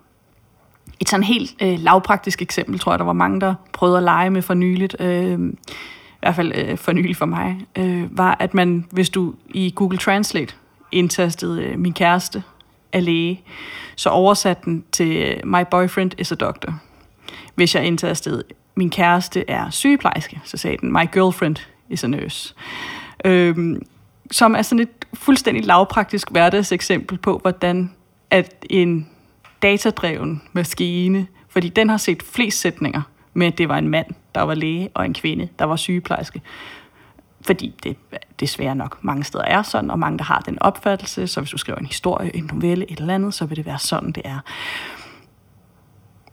[1.00, 4.30] Et sådan helt øh, lavpraktisk eksempel, tror jeg, der var mange, der prøvede at lege
[4.30, 8.54] med for nyligt, øh, i hvert fald øh, for nylig for mig, øh, var, at
[8.54, 10.54] man, hvis du i Google Translate
[10.94, 12.42] indtastede øh, min kæreste
[12.92, 13.42] er læge,
[13.96, 16.80] så oversatte den til øh, my boyfriend is a doctor.
[17.54, 18.42] Hvis jeg indtastede
[18.74, 21.56] min kæreste er sygeplejerske, så sagde den my girlfriend
[21.88, 22.54] is a nurse.
[23.24, 23.82] Øhm,
[24.30, 27.90] som er sådan et fuldstændig lavpraktisk hverdagseksempel på, hvordan
[28.30, 29.08] at en
[29.62, 33.02] datadreven maskine, fordi den har set flest sætninger
[33.34, 36.40] med, at det var en mand, der var læge, og en kvinde, der var sygeplejerske.
[37.46, 37.96] Fordi det
[38.40, 41.58] desværre nok mange steder er sådan, og mange, der har den opfattelse, så hvis du
[41.58, 44.38] skriver en historie, en novelle, et eller andet, så vil det være sådan, det er.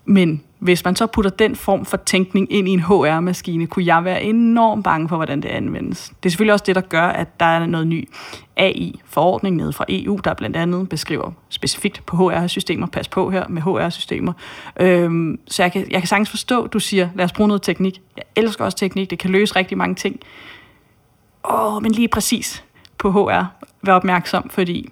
[0.06, 4.04] Men hvis man så putter den form for tænkning ind i en HR-maskine, kunne jeg
[4.04, 6.10] være enormt bange for, hvordan det anvendes.
[6.10, 8.10] Det er selvfølgelig også det, der gør, at der er noget ny
[8.58, 12.88] AI-forordning nede fra EU, der blandt andet beskriver specifikt på HR-systemer.
[12.88, 14.34] Pas på her med HR-systemer.
[14.80, 18.02] Øhm, så jeg kan, jeg kan sagtens forstå, du siger, lad os bruge noget teknik.
[18.18, 20.20] Jeg elsker også teknik, det kan løse rigtig mange ting.
[21.50, 22.64] Åh, men lige præcis
[22.98, 23.44] på HR,
[23.82, 24.90] vær opmærksom, fordi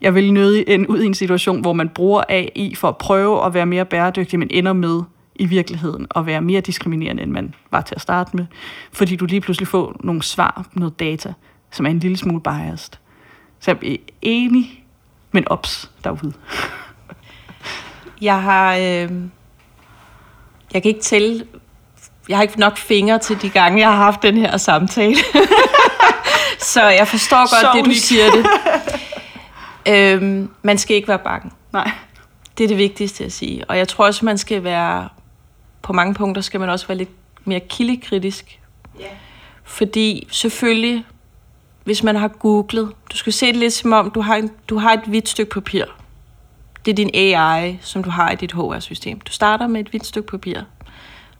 [0.00, 3.46] jeg vil nødig ende ud i en situation, hvor man bruger AI for at prøve
[3.46, 5.02] at være mere bæredygtig, men ender med
[5.34, 8.46] i virkeligheden at være mere diskriminerende, end man var til at starte med.
[8.92, 11.34] Fordi du lige pludselig får nogle svar, noget data,
[11.70, 12.92] som er en lille smule biased.
[13.60, 14.84] Så jeg er enig,
[15.32, 16.32] men ops derude.
[18.20, 18.74] Jeg har...
[18.74, 19.10] Øh,
[20.74, 21.46] jeg kan ikke tælle...
[22.28, 25.16] Jeg har ikke nok fingre til de gange, jeg har haft den her samtale.
[26.72, 28.46] så jeg forstår godt Så det, du siger det.
[29.94, 31.50] øhm, man skal ikke være bange.
[31.72, 31.90] Nej.
[32.58, 33.64] Det er det vigtigste at sige.
[33.68, 35.08] Og jeg tror også, man skal være...
[35.82, 37.10] På mange punkter skal man også være lidt
[37.44, 38.60] mere kildekritisk.
[39.00, 39.04] Ja.
[39.64, 41.04] Fordi selvfølgelig,
[41.84, 44.78] hvis man har googlet, du skal se det lidt som om, du har, en, du
[44.78, 45.84] har et hvidt stykke papir.
[46.84, 49.20] Det er din AI, som du har i dit HR-system.
[49.20, 50.60] Du starter med et hvidt stykke papir.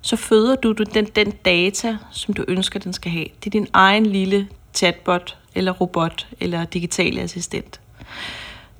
[0.01, 3.27] Så føder du den, den data, som du ønsker, den skal have.
[3.45, 7.81] Det er din egen lille chatbot, eller robot, eller digitale assistent.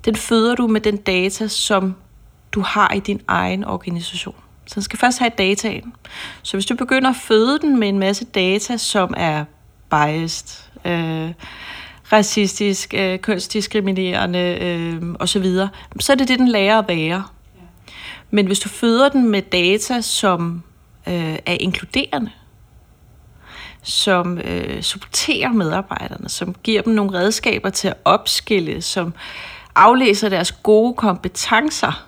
[0.05, 1.95] Den føder du med den data, som
[2.51, 4.35] du har i din egen organisation.
[4.65, 5.93] Så den skal først have dataen.
[6.41, 9.45] Så hvis du begynder at føde den med en masse data, som er
[9.89, 11.31] biased, øh,
[12.11, 15.45] racistisk, øh, kønsdiskriminerende øh, osv.,
[15.99, 17.23] så er det det, den lærer at være.
[18.31, 20.63] Men hvis du føder den med data, som
[21.09, 22.31] øh, er inkluderende,
[23.83, 29.13] som øh, supporterer medarbejderne, som giver dem nogle redskaber til at opskille, som
[29.75, 32.05] aflæser deres gode kompetencer,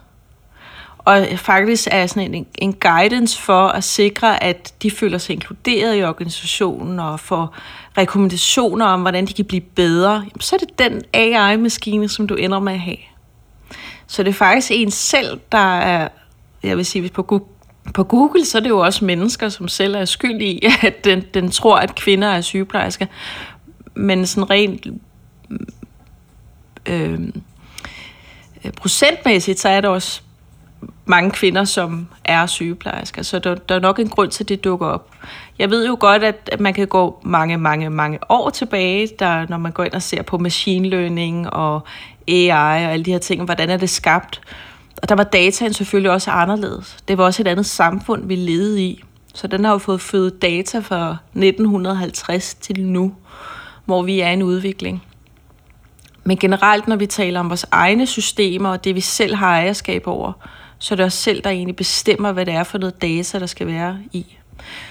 [0.98, 5.98] og faktisk er sådan en, en guidance for at sikre, at de føler sig inkluderet
[5.98, 7.56] i organisationen og får
[7.98, 12.36] rekommendationer om, hvordan de kan blive bedre, jamen, så er det den AI-maskine, som du
[12.36, 12.98] ender med at have.
[14.08, 16.08] Så det er faktisk en selv, der er,
[16.64, 17.24] jeg vil sige, hvis på
[17.94, 21.24] på Google, så er det jo også mennesker, som selv er skyld i, at den,
[21.34, 23.06] den tror, at kvinder er sygeplejersker.
[23.96, 24.88] Men sådan rent
[26.86, 27.42] øhm,
[28.66, 30.22] øh, procentmæssigt, så er der også
[31.06, 33.22] mange kvinder, som er sygeplejersker.
[33.22, 35.10] Så der, der er nok en grund til, at det dukker op.
[35.60, 39.46] Jeg ved jo godt, at, at man kan gå mange, mange, mange år tilbage, der,
[39.50, 41.82] når man går ind og ser på machine learning og
[42.28, 44.42] AI og alle de her ting, hvordan er det skabt.
[45.02, 46.98] Og der var dataen selvfølgelig også anderledes.
[47.08, 49.04] Det var også et andet samfund, vi levede i.
[49.34, 53.16] Så den har jo fået født data fra 1950 til nu,
[53.86, 55.04] hvor vi er i en udvikling.
[56.24, 60.08] Men generelt, når vi taler om vores egne systemer og det, vi selv har ejerskab
[60.08, 60.34] over,
[60.80, 63.46] så er det os selv, der egentlig bestemmer, hvad det er for noget data, der
[63.46, 64.26] skal være i.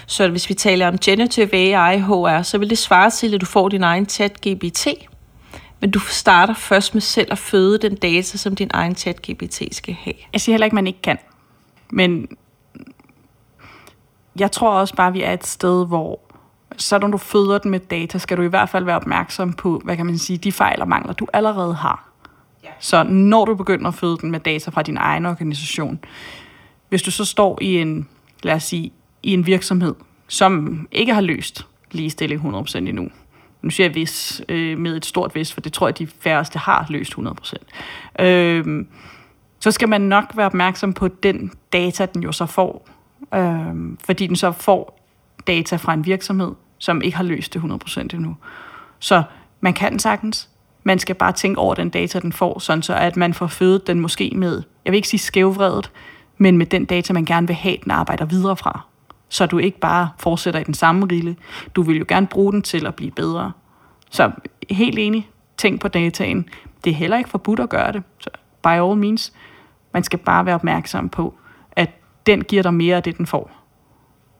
[0.05, 3.45] Så hvis vi taler om generative AI HR, så vil det svare til, at du
[3.45, 4.87] får din egen chat GPT,
[5.81, 9.61] men du starter først med selv at føde den data, som din egen chat GPT
[9.71, 10.15] skal have.
[10.33, 11.17] Jeg siger heller ikke, man ikke kan.
[11.89, 12.27] Men
[14.39, 16.19] jeg tror også bare, vi er et sted, hvor
[16.77, 19.81] så når du føder den med data, skal du i hvert fald være opmærksom på,
[19.83, 22.09] hvad kan man sige, de fejl og mangler, du allerede har.
[22.63, 22.69] Ja.
[22.79, 25.99] Så når du begynder at føde den med data fra din egen organisation,
[26.89, 28.07] hvis du så står i en,
[28.43, 28.91] lad os sige,
[29.23, 29.95] i en virksomhed,
[30.27, 33.09] som ikke har løst ligestilling 100% endnu,
[33.61, 36.59] nu siger jeg hvis, øh, med et stort vis, for det tror jeg, de færreste
[36.59, 37.55] har løst 100%.
[38.19, 38.85] Øh,
[39.59, 42.87] så skal man nok være opmærksom på den data, den jo så får.
[43.35, 44.99] Øh, fordi den så får
[45.47, 48.35] data fra en virksomhed, som ikke har løst det 100% endnu.
[48.99, 49.23] Så
[49.61, 50.49] man kan sagtens.
[50.83, 53.87] Man skal bare tænke over den data, den får, sådan så at man får fødet
[53.87, 55.91] den måske med, jeg vil ikke sige skævvredet,
[56.37, 58.85] men med den data, man gerne vil have, den arbejder videre fra.
[59.31, 61.35] Så du ikke bare fortsætter i den samme rille.
[61.75, 63.51] Du vil jo gerne bruge den til at blive bedre.
[64.09, 64.31] Så
[64.69, 66.49] helt enig, tænk på dataen.
[66.83, 68.03] Det er heller ikke forbudt at gøre det.
[68.19, 68.29] Så
[68.63, 69.33] by all means,
[69.93, 71.33] man skal bare være opmærksom på,
[71.71, 71.89] at
[72.25, 73.51] den giver dig mere af det, den får.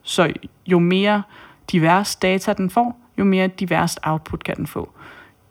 [0.04, 0.34] Så
[0.68, 1.24] jo mere
[1.72, 4.92] divers data den får, jo mere divers output kan den få.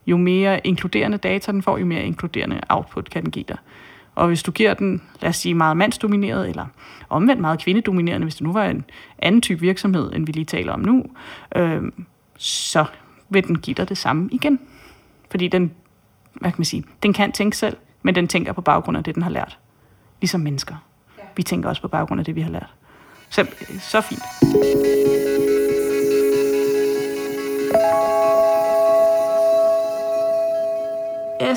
[0.07, 3.59] Jo mere inkluderende data den får, jo mere inkluderende output kan den give dig.
[4.21, 6.67] Og hvis du giver den, lad os sige, meget mandsdomineret, eller
[7.09, 8.85] omvendt meget kvindedominerende, hvis det nu var en
[9.19, 11.05] anden type virksomhed, end vi lige taler om nu,
[11.57, 11.83] øh,
[12.37, 12.85] så
[13.29, 14.61] vil den give dig det samme igen.
[15.31, 15.73] Fordi den,
[16.33, 19.15] hvad kan man sige, den kan tænke selv, men den tænker på baggrund af det,
[19.15, 19.59] den har lært.
[20.21, 20.75] Ligesom mennesker.
[21.37, 22.75] Vi tænker også på baggrund af det, vi har lært.
[23.31, 23.47] Så,
[23.81, 24.23] så fint.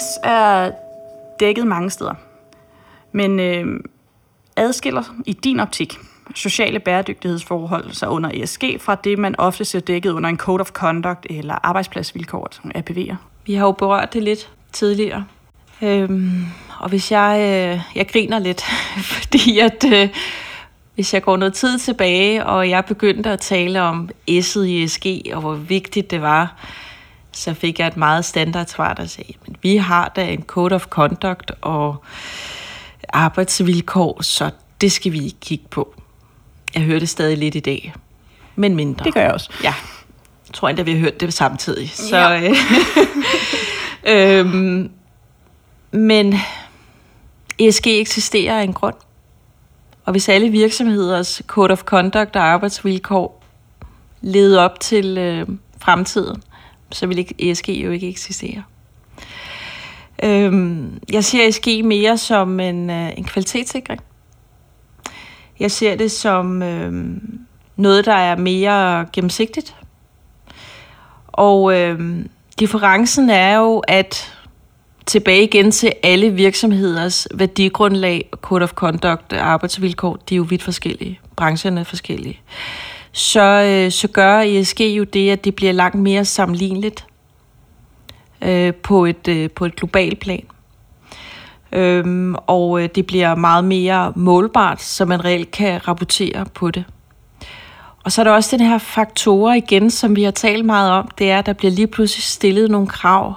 [0.02, 0.72] S er
[1.40, 2.14] dækket mange steder,
[3.14, 3.80] men øh,
[4.56, 6.00] adskiller i din optik
[6.36, 10.72] sociale bæredygtighedsforhold sig under ESG fra det, man ofte ser dækket under en Code of
[10.72, 13.16] Conduct eller arbejdspladsvilkår, som APV'er.
[13.46, 15.26] Vi har jo berørt det lidt tidligere.
[15.82, 16.46] Øhm,
[16.80, 18.62] og hvis jeg, øh, jeg griner lidt,
[19.14, 20.10] fordi at øh,
[20.96, 25.06] hvis jeg går noget tid tilbage, og jeg begyndte at tale om S'et i ESG,
[25.34, 26.56] og hvor vigtigt det var,
[27.32, 30.86] så fik jeg et meget standardsvar, der sagde, men vi har da en Code of
[30.86, 32.04] Conduct og
[33.14, 34.50] arbejdsvilkår, så
[34.82, 35.96] det skal vi ikke kigge på.
[36.76, 37.94] Jeg hører det stadig lidt i dag,
[38.56, 39.06] men mindre.
[39.06, 39.50] Det gør jeg også.
[39.64, 39.74] Ja,
[40.54, 41.90] tror endda, vi har hørt det samtidig.
[41.90, 42.52] Så, ja.
[44.08, 44.92] øh, øhm,
[45.92, 46.36] men
[47.60, 48.96] ESG eksisterer af en grund.
[50.06, 53.44] Og hvis alle virksomheders code of conduct og arbejdsvilkår
[54.22, 55.48] leder op til øh,
[55.80, 56.44] fremtiden,
[56.92, 58.64] så vil ESG jo ikke eksistere.
[60.24, 64.02] Øhm, jeg ser ESG mere som en, øh, en kvalitetssikring.
[65.60, 67.18] Jeg ser det som øh,
[67.76, 69.76] noget, der er mere gennemsigtigt.
[71.28, 72.26] Og øh,
[72.60, 74.34] differencen er jo, at
[75.06, 81.20] tilbage igen til alle virksomheders værdigrundlag, code of conduct, arbejdsvilkår, de er jo vidt forskellige.
[81.36, 82.40] Brancherne er forskellige.
[83.12, 87.06] Så, øh, så gør ESG jo det, at det bliver langt mere sammenligneligt
[88.44, 90.46] øh, på, et, øh, på et globalt plan.
[91.72, 96.86] Øhm, og øh, det bliver meget mere målbart, så man reelt kan rapportere på det.
[98.04, 101.10] Og så er der også den her faktorer igen, som vi har talt meget om,
[101.18, 103.34] det er, at der bliver lige pludselig stillet nogle krav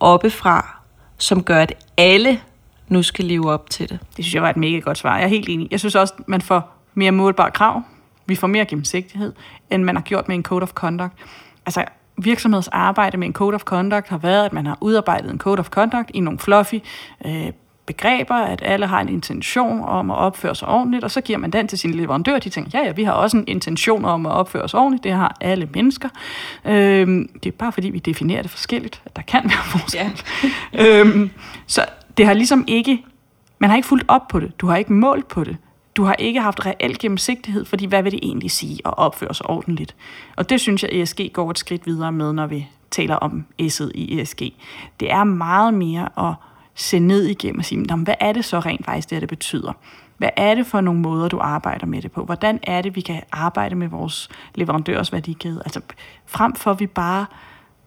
[0.00, 0.80] oppefra,
[1.18, 2.40] som gør, at alle
[2.88, 3.98] nu skal leve op til det.
[4.16, 5.16] Det synes jeg var et mega godt svar.
[5.16, 5.68] Jeg er helt enig.
[5.70, 7.82] Jeg synes også, at man får mere målbare krav.
[8.26, 9.32] Vi får mere gennemsigtighed,
[9.70, 11.12] end man har gjort med en code of conduct.
[11.66, 11.84] Altså,
[12.18, 15.68] virksomhedsarbejde med en code of conduct har været, at man har udarbejdet en code of
[15.68, 16.74] conduct i nogle fluffy
[17.26, 17.52] øh,
[17.86, 21.50] begreber, at alle har en intention om at opføre sig ordentligt, og så giver man
[21.50, 24.32] den til sin leverandør, de tænker, ja, ja, vi har også en intention om at
[24.32, 26.08] opføre os ordentligt, det har alle mennesker.
[26.64, 30.22] Øhm, det er bare fordi, vi definerer det forskelligt, at der kan være forskel.
[30.72, 31.00] Ja.
[31.00, 31.30] øhm,
[31.66, 31.84] så
[32.16, 33.04] det har ligesom ikke,
[33.58, 35.56] man har ikke fulgt op på det, du har ikke målt på det,
[35.96, 39.50] du har ikke haft reel gennemsigtighed, fordi hvad vil det egentlig sige at opføre sig
[39.50, 39.96] ordentligt?
[40.36, 43.90] Og det synes jeg, ESG går et skridt videre med, når vi taler om S'et
[43.94, 44.40] i ESG.
[45.00, 46.34] Det er meget mere at
[46.74, 49.72] se ned igennem og sige, hvad er det så rent faktisk, det, det betyder?
[50.16, 52.24] Hvad er det for nogle måder, du arbejder med det på?
[52.24, 55.62] Hvordan er det, vi kan arbejde med vores leverandørs værdikæde?
[55.64, 55.80] Altså
[56.26, 57.26] frem for, at vi bare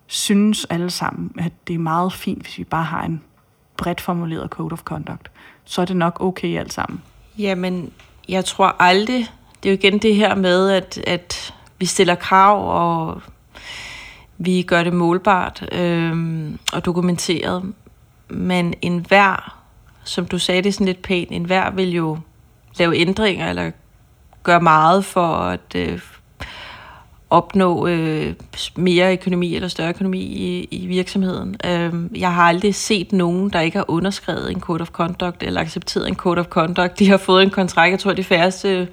[0.08, 3.22] synes alle sammen, at det er meget fint, hvis vi bare har en
[3.78, 5.32] bredt formuleret code of conduct,
[5.63, 7.02] så er det nok okay alt sammen.
[7.39, 7.91] Jamen,
[8.30, 9.28] jeg tror aldrig,
[9.63, 13.21] det er jo igen det her med, at, at vi stiller krav, og
[14.38, 16.13] vi gør det målbart øh,
[16.73, 17.73] og dokumenteret.
[18.30, 19.62] Men enhver,
[20.04, 22.17] som du sagde det sådan lidt pænt, enhver vil jo
[22.80, 23.71] lave ændringer eller
[24.43, 25.99] gøre meget for at øh,
[27.29, 28.33] opnå øh,
[28.75, 31.55] mere økonomi eller større økonomi i, i virksomheden.
[31.65, 35.61] Øh, jeg har aldrig set nogen, der ikke har underskrevet en code of conduct eller
[35.61, 36.99] accepteret en code of conduct.
[36.99, 38.87] De har fået en kontrakt, jeg tror de færreste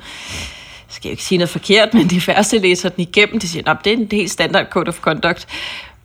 [0.88, 3.76] skal jeg ikke sige noget forkert, men de færreste læser den igennem, de siger, at
[3.84, 5.46] det er en helt standard code of conduct.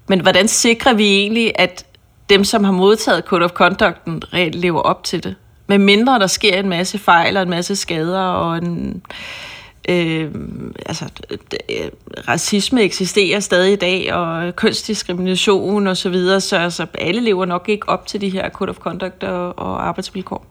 [0.08, 1.86] Men hvordan sikrer vi egentlig, at
[2.30, 5.36] dem, som har modtaget code of conducten, reelt lever op til det?
[5.68, 9.02] Med mindre der sker en masse fejl og en masse skader og en
[9.90, 10.32] Øh,
[10.86, 11.06] altså,
[12.28, 17.70] racisme eksisterer stadig i dag, og kønsdiskrimination og så videre, så altså, alle lever nok
[17.70, 20.46] ikke op til de her code of conduct og, og arbejdsvilkår.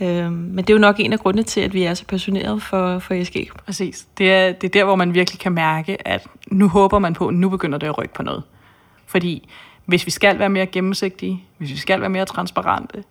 [0.00, 2.60] Øh, men det er jo nok en af grundene til, at vi er så passionerede
[2.60, 3.36] for, for ESG.
[3.66, 4.06] Præcis.
[4.18, 7.28] Det er, det er der, hvor man virkelig kan mærke, at nu håber man på,
[7.28, 8.42] at nu begynder det at rykke på noget.
[9.06, 9.48] Fordi
[9.84, 13.04] hvis vi skal være mere gennemsigtige, hvis vi skal være mere transparente,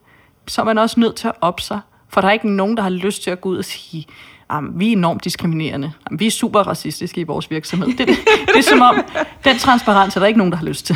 [0.47, 1.79] så er man også nødt til at op sig.
[2.09, 4.05] For der er ikke nogen, der har lyst til at gå ud og sige,
[4.53, 5.91] jamen, vi er enormt diskriminerende.
[6.09, 7.87] Jamen, vi er super racistiske i vores virksomhed.
[7.87, 8.07] Det, det,
[8.47, 9.01] det er som om,
[9.43, 10.95] den transparens er der ikke nogen, der har lyst til.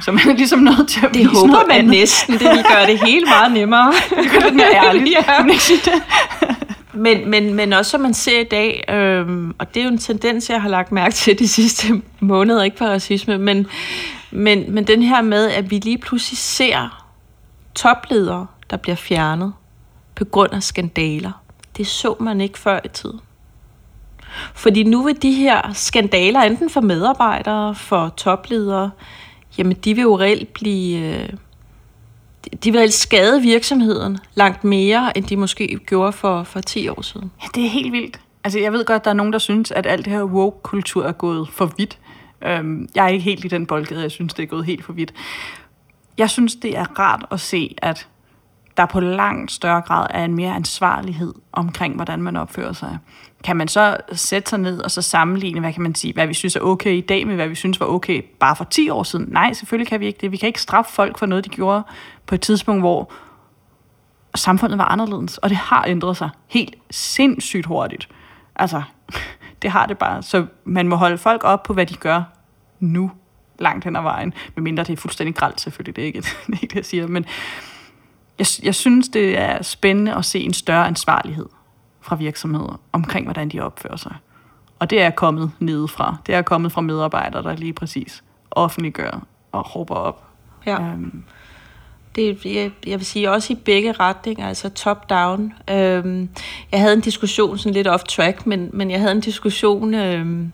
[0.00, 1.90] Så man er ligesom nødt til at Det håber man andet.
[1.90, 2.34] næsten.
[2.34, 3.92] Det vil gøre det hele meget nemmere.
[4.22, 5.14] det gør det mere ærligt.
[5.14, 6.00] ja.
[6.92, 9.98] Men, men, men også som man ser i dag, øhm, og det er jo en
[9.98, 13.66] tendens, jeg har lagt mærke til de sidste måneder, ikke på racisme, men,
[14.30, 17.04] men, men den her med, at vi lige pludselig ser
[17.74, 19.52] topledere, der bliver fjernet
[20.14, 21.42] på grund af skandaler
[21.78, 23.20] det så man ikke før i tiden.
[24.54, 28.90] Fordi nu vil de her skandaler, enten for medarbejdere, for topledere,
[29.58, 31.14] jamen de vil jo reelt blive...
[31.14, 31.28] Øh,
[32.64, 37.30] de vil skade virksomheden langt mere, end de måske gjorde for, for 10 år siden.
[37.42, 38.20] Ja, det er helt vildt.
[38.44, 41.12] Altså, jeg ved godt, der er nogen, der synes, at alt det her woke-kultur er
[41.12, 41.98] gået for vidt.
[42.42, 44.92] Øhm, jeg er ikke helt i den boldgade, jeg synes, det er gået helt for
[44.92, 45.14] vidt.
[46.18, 48.08] Jeg synes, det er rart at se, at
[48.78, 52.98] der på langt større grad er en mere ansvarlighed omkring, hvordan man opfører sig.
[53.44, 56.34] Kan man så sætte sig ned og så sammenligne, hvad kan man sige, hvad vi
[56.34, 59.02] synes er okay i dag med, hvad vi synes var okay bare for 10 år
[59.02, 59.26] siden?
[59.28, 60.32] Nej, selvfølgelig kan vi ikke det.
[60.32, 61.82] Vi kan ikke straffe folk for noget, de gjorde
[62.26, 63.12] på et tidspunkt, hvor
[64.34, 68.08] samfundet var anderledes, og det har ændret sig helt sindssygt hurtigt.
[68.56, 68.82] Altså,
[69.62, 70.22] det har det bare.
[70.22, 72.22] Så man må holde folk op på, hvad de gør
[72.80, 73.10] nu,
[73.58, 74.34] langt hen ad vejen.
[74.56, 75.96] Medmindre det er fuldstændig gralt, selvfølgelig.
[75.96, 77.06] Det er ikke det, er ikke det jeg siger.
[77.06, 77.26] Men,
[78.38, 81.46] jeg, jeg synes, det er spændende at se en større ansvarlighed
[82.00, 84.14] fra virksomheder omkring, hvordan de opfører sig.
[84.78, 86.16] Og det er kommet nedefra.
[86.26, 90.24] Det er kommet fra medarbejdere, der lige præcis offentliggør og råber op.
[90.66, 90.80] Ja.
[90.80, 91.22] Øhm.
[92.16, 95.52] Det, jeg, jeg vil sige også i begge retninger, altså top-down.
[95.70, 96.28] Øhm,
[96.72, 100.52] jeg havde en diskussion, sådan lidt off-track, men, men jeg havde en diskussion øhm,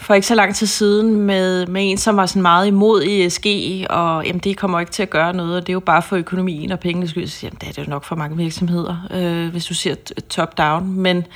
[0.00, 3.46] for ikke så lang tid siden med, med en, som var sådan meget imod ESG,
[3.90, 6.16] og jamen, det kommer ikke til at gøre noget, og det er jo bare for
[6.16, 7.26] økonomien og pengene skyld.
[7.26, 9.94] Så, jamen, det er det jo nok for mange virksomheder, øh, hvis du siger
[10.28, 10.88] top-down.
[10.88, 11.26] Men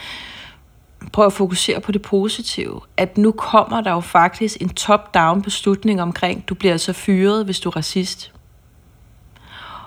[1.12, 2.80] prøv at fokusere på det positive.
[2.96, 7.60] At nu kommer der jo faktisk en top-down beslutning omkring, du bliver altså fyret, hvis
[7.60, 8.32] du er racist.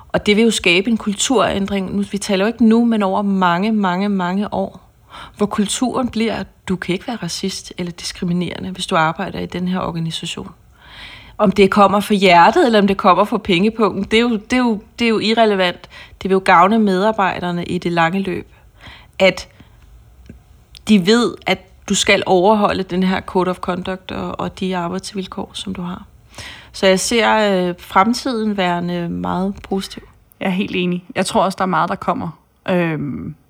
[0.07, 1.95] Og det vil jo skabe en kulturændring.
[1.95, 4.84] Nu, vi taler jo ikke nu, men over mange, mange, mange år.
[5.38, 9.45] Hvor kulturen bliver, at du kan ikke være racist eller diskriminerende, hvis du arbejder i
[9.45, 10.51] den her organisation.
[11.38, 14.53] Om det kommer fra hjertet, eller om det kommer fra pengepunkten, det er jo, det
[14.53, 15.89] er jo, det er jo irrelevant.
[16.22, 18.47] Det vil jo gavne medarbejderne i det lange løb.
[19.20, 19.47] At
[20.88, 21.59] de ved, at
[21.89, 26.05] du skal overholde den her code of conduct og, og de arbejdsvilkår, som du har.
[26.72, 30.03] Så jeg ser øh, fremtiden værende meget positiv.
[30.39, 31.05] Jeg er helt enig.
[31.16, 32.39] Jeg tror også, der er meget, der kommer
[32.70, 32.99] øh,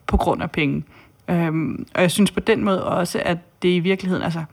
[0.07, 0.83] på grund af penge.
[1.27, 4.43] Øh, og jeg synes på den måde også, at det i virkeligheden, altså,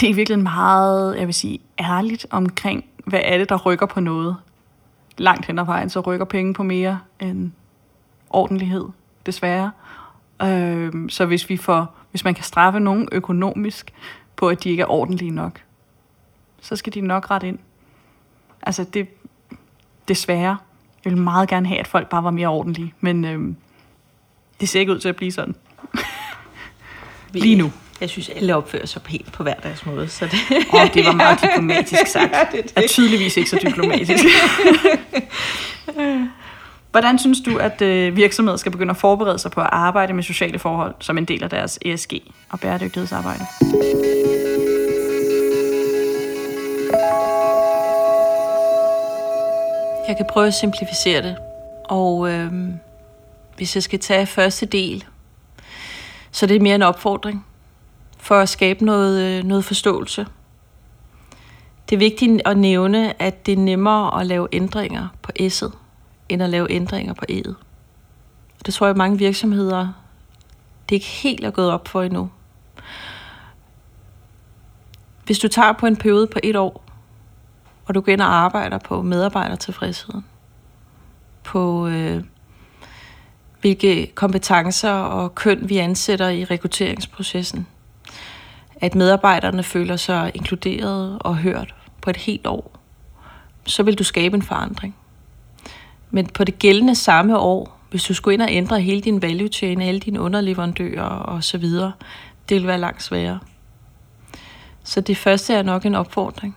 [0.00, 3.86] det er i virkeligheden meget, jeg vil sige, ærligt omkring, hvad er det, der rykker
[3.86, 4.36] på noget.
[5.18, 7.52] Langt hen ad vejen, så rykker penge på mere end
[8.30, 8.84] ordentlighed,
[9.26, 9.70] desværre.
[10.42, 13.92] Øhm, så hvis vi får, hvis man kan straffe nogen økonomisk
[14.36, 15.60] på, at de ikke er ordentlige nok,
[16.60, 17.58] så skal de nok ret ind.
[18.62, 19.08] Altså det,
[20.08, 20.56] desværre.
[21.04, 23.56] Jeg vil meget gerne have, at folk bare var mere ordentlige, men øhm,
[24.60, 25.54] det ser ikke ud til at blive sådan.
[27.32, 27.72] Lige nu.
[28.00, 30.08] Jeg synes, alle opfører sig helt på hver deres måde.
[30.08, 30.38] Så det...
[30.72, 32.32] Oh, det var meget diplomatisk sagt.
[32.32, 32.84] ja, det, det.
[32.84, 34.24] er tydeligvis ikke så diplomatisk.
[36.90, 40.22] Hvordan synes du, at øh, virksomheder skal begynde at forberede sig på at arbejde med
[40.22, 42.12] sociale forhold som en del af deres ESG
[42.50, 43.44] og bæredygtighedsarbejde?
[50.08, 51.36] Jeg kan prøve at simplificere det.
[51.84, 52.52] Og øh,
[53.56, 55.04] hvis jeg skal tage første del,
[56.30, 57.46] så det er mere en opfordring
[58.18, 60.26] for at skabe noget, øh, noget forståelse.
[61.88, 65.72] Det er vigtigt at nævne, at det er nemmere at lave ændringer på S'et,
[66.28, 67.54] end at lave ændringer på E'et.
[68.66, 69.88] Det tror jeg, mange virksomheder,
[70.88, 72.30] det er ikke helt er gået op for endnu.
[75.24, 76.84] Hvis du tager på en periode på et år,
[77.86, 80.24] og du går ind og arbejder på medarbejdertilfredsheden,
[81.44, 82.24] på øh,
[83.60, 87.66] hvilke kompetencer og køn vi ansætter i rekrutteringsprocessen,
[88.80, 92.78] at medarbejderne føler sig inkluderet og hørt på et helt år,
[93.64, 94.96] så vil du skabe en forandring.
[96.10, 99.48] Men på det gældende samme år, hvis du skulle ind og ændre hele din value
[99.48, 101.92] chain, alle dine underleverandører og så videre,
[102.48, 103.38] det vil være langt sværere.
[104.84, 106.56] Så det første er nok en opfordring.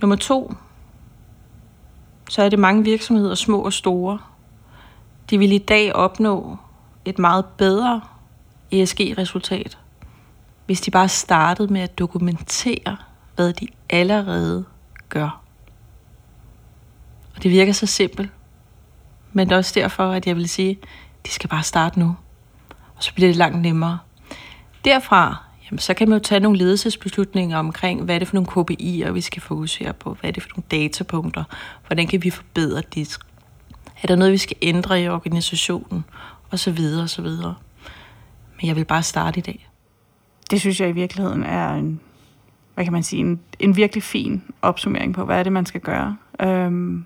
[0.00, 0.54] Nummer to,
[2.28, 4.18] så er det mange virksomheder, små og store.
[5.30, 6.56] De vil i dag opnå
[7.04, 8.00] et meget bedre
[8.70, 9.78] ESG-resultat,
[10.66, 12.96] hvis de bare startede med at dokumentere,
[13.34, 14.64] hvad de allerede
[15.08, 15.40] gør.
[17.36, 18.30] Og det virker så simpelt,
[19.32, 20.88] men det er også derfor, at jeg vil sige, at
[21.26, 22.16] de skal bare starte nu.
[22.96, 23.98] Og så bliver det langt nemmere.
[24.84, 25.36] Derfra
[25.70, 29.10] jamen, så kan man jo tage nogle ledelsesbeslutninger omkring, hvad er det for nogle KPI'er,
[29.10, 31.44] vi skal fokusere på, hvad er det for nogle datapunkter,
[31.86, 33.16] hvordan kan vi forbedre det,
[34.04, 36.04] er der noget, vi skal ændre i organisationen,
[36.50, 37.54] og så videre, og så videre.
[38.60, 39.68] Men jeg vil bare starte i dag.
[40.50, 42.00] Det synes jeg i virkeligheden er en,
[42.74, 45.80] hvad kan man sige, en, en virkelig fin opsummering på, hvad er det, man skal
[45.80, 46.16] gøre.
[46.40, 47.04] Øhm,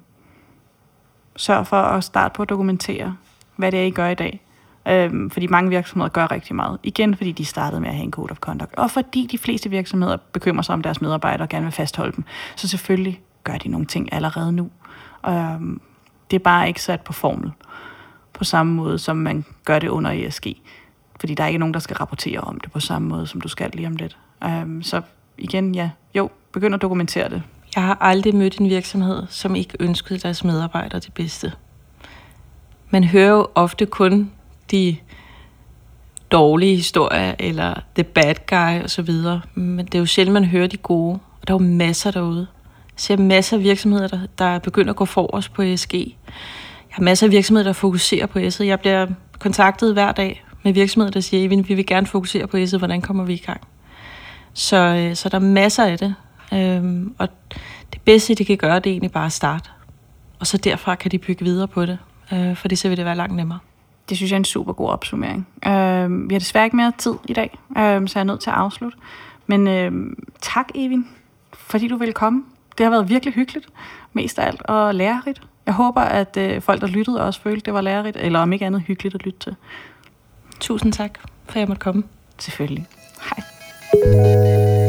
[1.37, 3.17] sørg for at starte på at dokumentere,
[3.57, 4.41] hvad det er, I gør i dag.
[4.89, 6.79] Øhm, fordi mange virksomheder gør rigtig meget.
[6.83, 8.75] Igen, fordi de startede med at have en code of conduct.
[8.75, 12.25] Og fordi de fleste virksomheder bekymrer sig om deres medarbejdere og gerne vil fastholde dem.
[12.57, 14.71] Så selvfølgelig gør de nogle ting allerede nu.
[15.27, 15.81] Øhm,
[16.31, 17.53] det er bare ikke sat på formel.
[18.33, 20.47] På samme måde, som man gør det under ESG.
[21.21, 23.49] Fordi der er ikke nogen, der skal rapportere om det på samme måde, som du
[23.49, 24.17] skal lige om lidt.
[24.45, 25.03] Um, så
[25.39, 27.43] igen, ja, jo, begynd at dokumentere det.
[27.75, 31.53] Jeg har aldrig mødt en virksomhed, som ikke ønskede deres medarbejdere det bedste.
[32.91, 34.31] Man hører jo ofte kun
[34.71, 34.97] de
[36.33, 39.11] dårlige historier, eller the bad guy osv.
[39.55, 41.19] Men det er jo sjældent, man hører de gode.
[41.41, 42.47] Og der er jo masser derude.
[42.99, 45.95] Ser masser af virksomheder, der, der begynder at gå forrest på ESG.
[45.95, 46.15] Jeg
[46.91, 48.61] har masser af virksomheder, der fokuserer på ESG.
[48.61, 49.07] Jeg bliver
[49.39, 52.79] kontaktet hver dag med virksomheder, der siger, at vi vil gerne fokusere på ESG.
[52.79, 53.61] Hvordan kommer vi i gang?
[54.53, 56.15] Så, øh, så der er masser af det.
[56.55, 57.29] Øhm, og
[57.93, 59.71] det bedste, de kan gøre, det er egentlig bare at starte.
[60.41, 61.99] Og så derfra kan de bygge videre på det.
[62.33, 63.59] Øh, for det så vil det være langt nemmere.
[64.09, 65.49] det synes jeg er en super god opsummering.
[65.67, 68.51] Øh, vi har desværre ikke mere tid i dag, øh, så jeg er nødt til
[68.51, 68.99] at afslutte.
[69.47, 69.93] Men øh,
[70.41, 71.07] tak, Evin,
[71.53, 72.43] fordi du ville komme.
[72.79, 73.67] Det har været virkelig hyggeligt,
[74.13, 75.43] mest af alt, og lærerigt.
[75.67, 78.67] Jeg håber, at øh, folk, der lyttede, også følte, det var lærerigt, eller om ikke
[78.67, 79.57] andet hyggeligt at lytte til.
[80.61, 82.03] Tusind tak, for at jeg måtte komme.
[82.39, 82.87] Selvfølgelig.
[83.23, 84.88] Hej.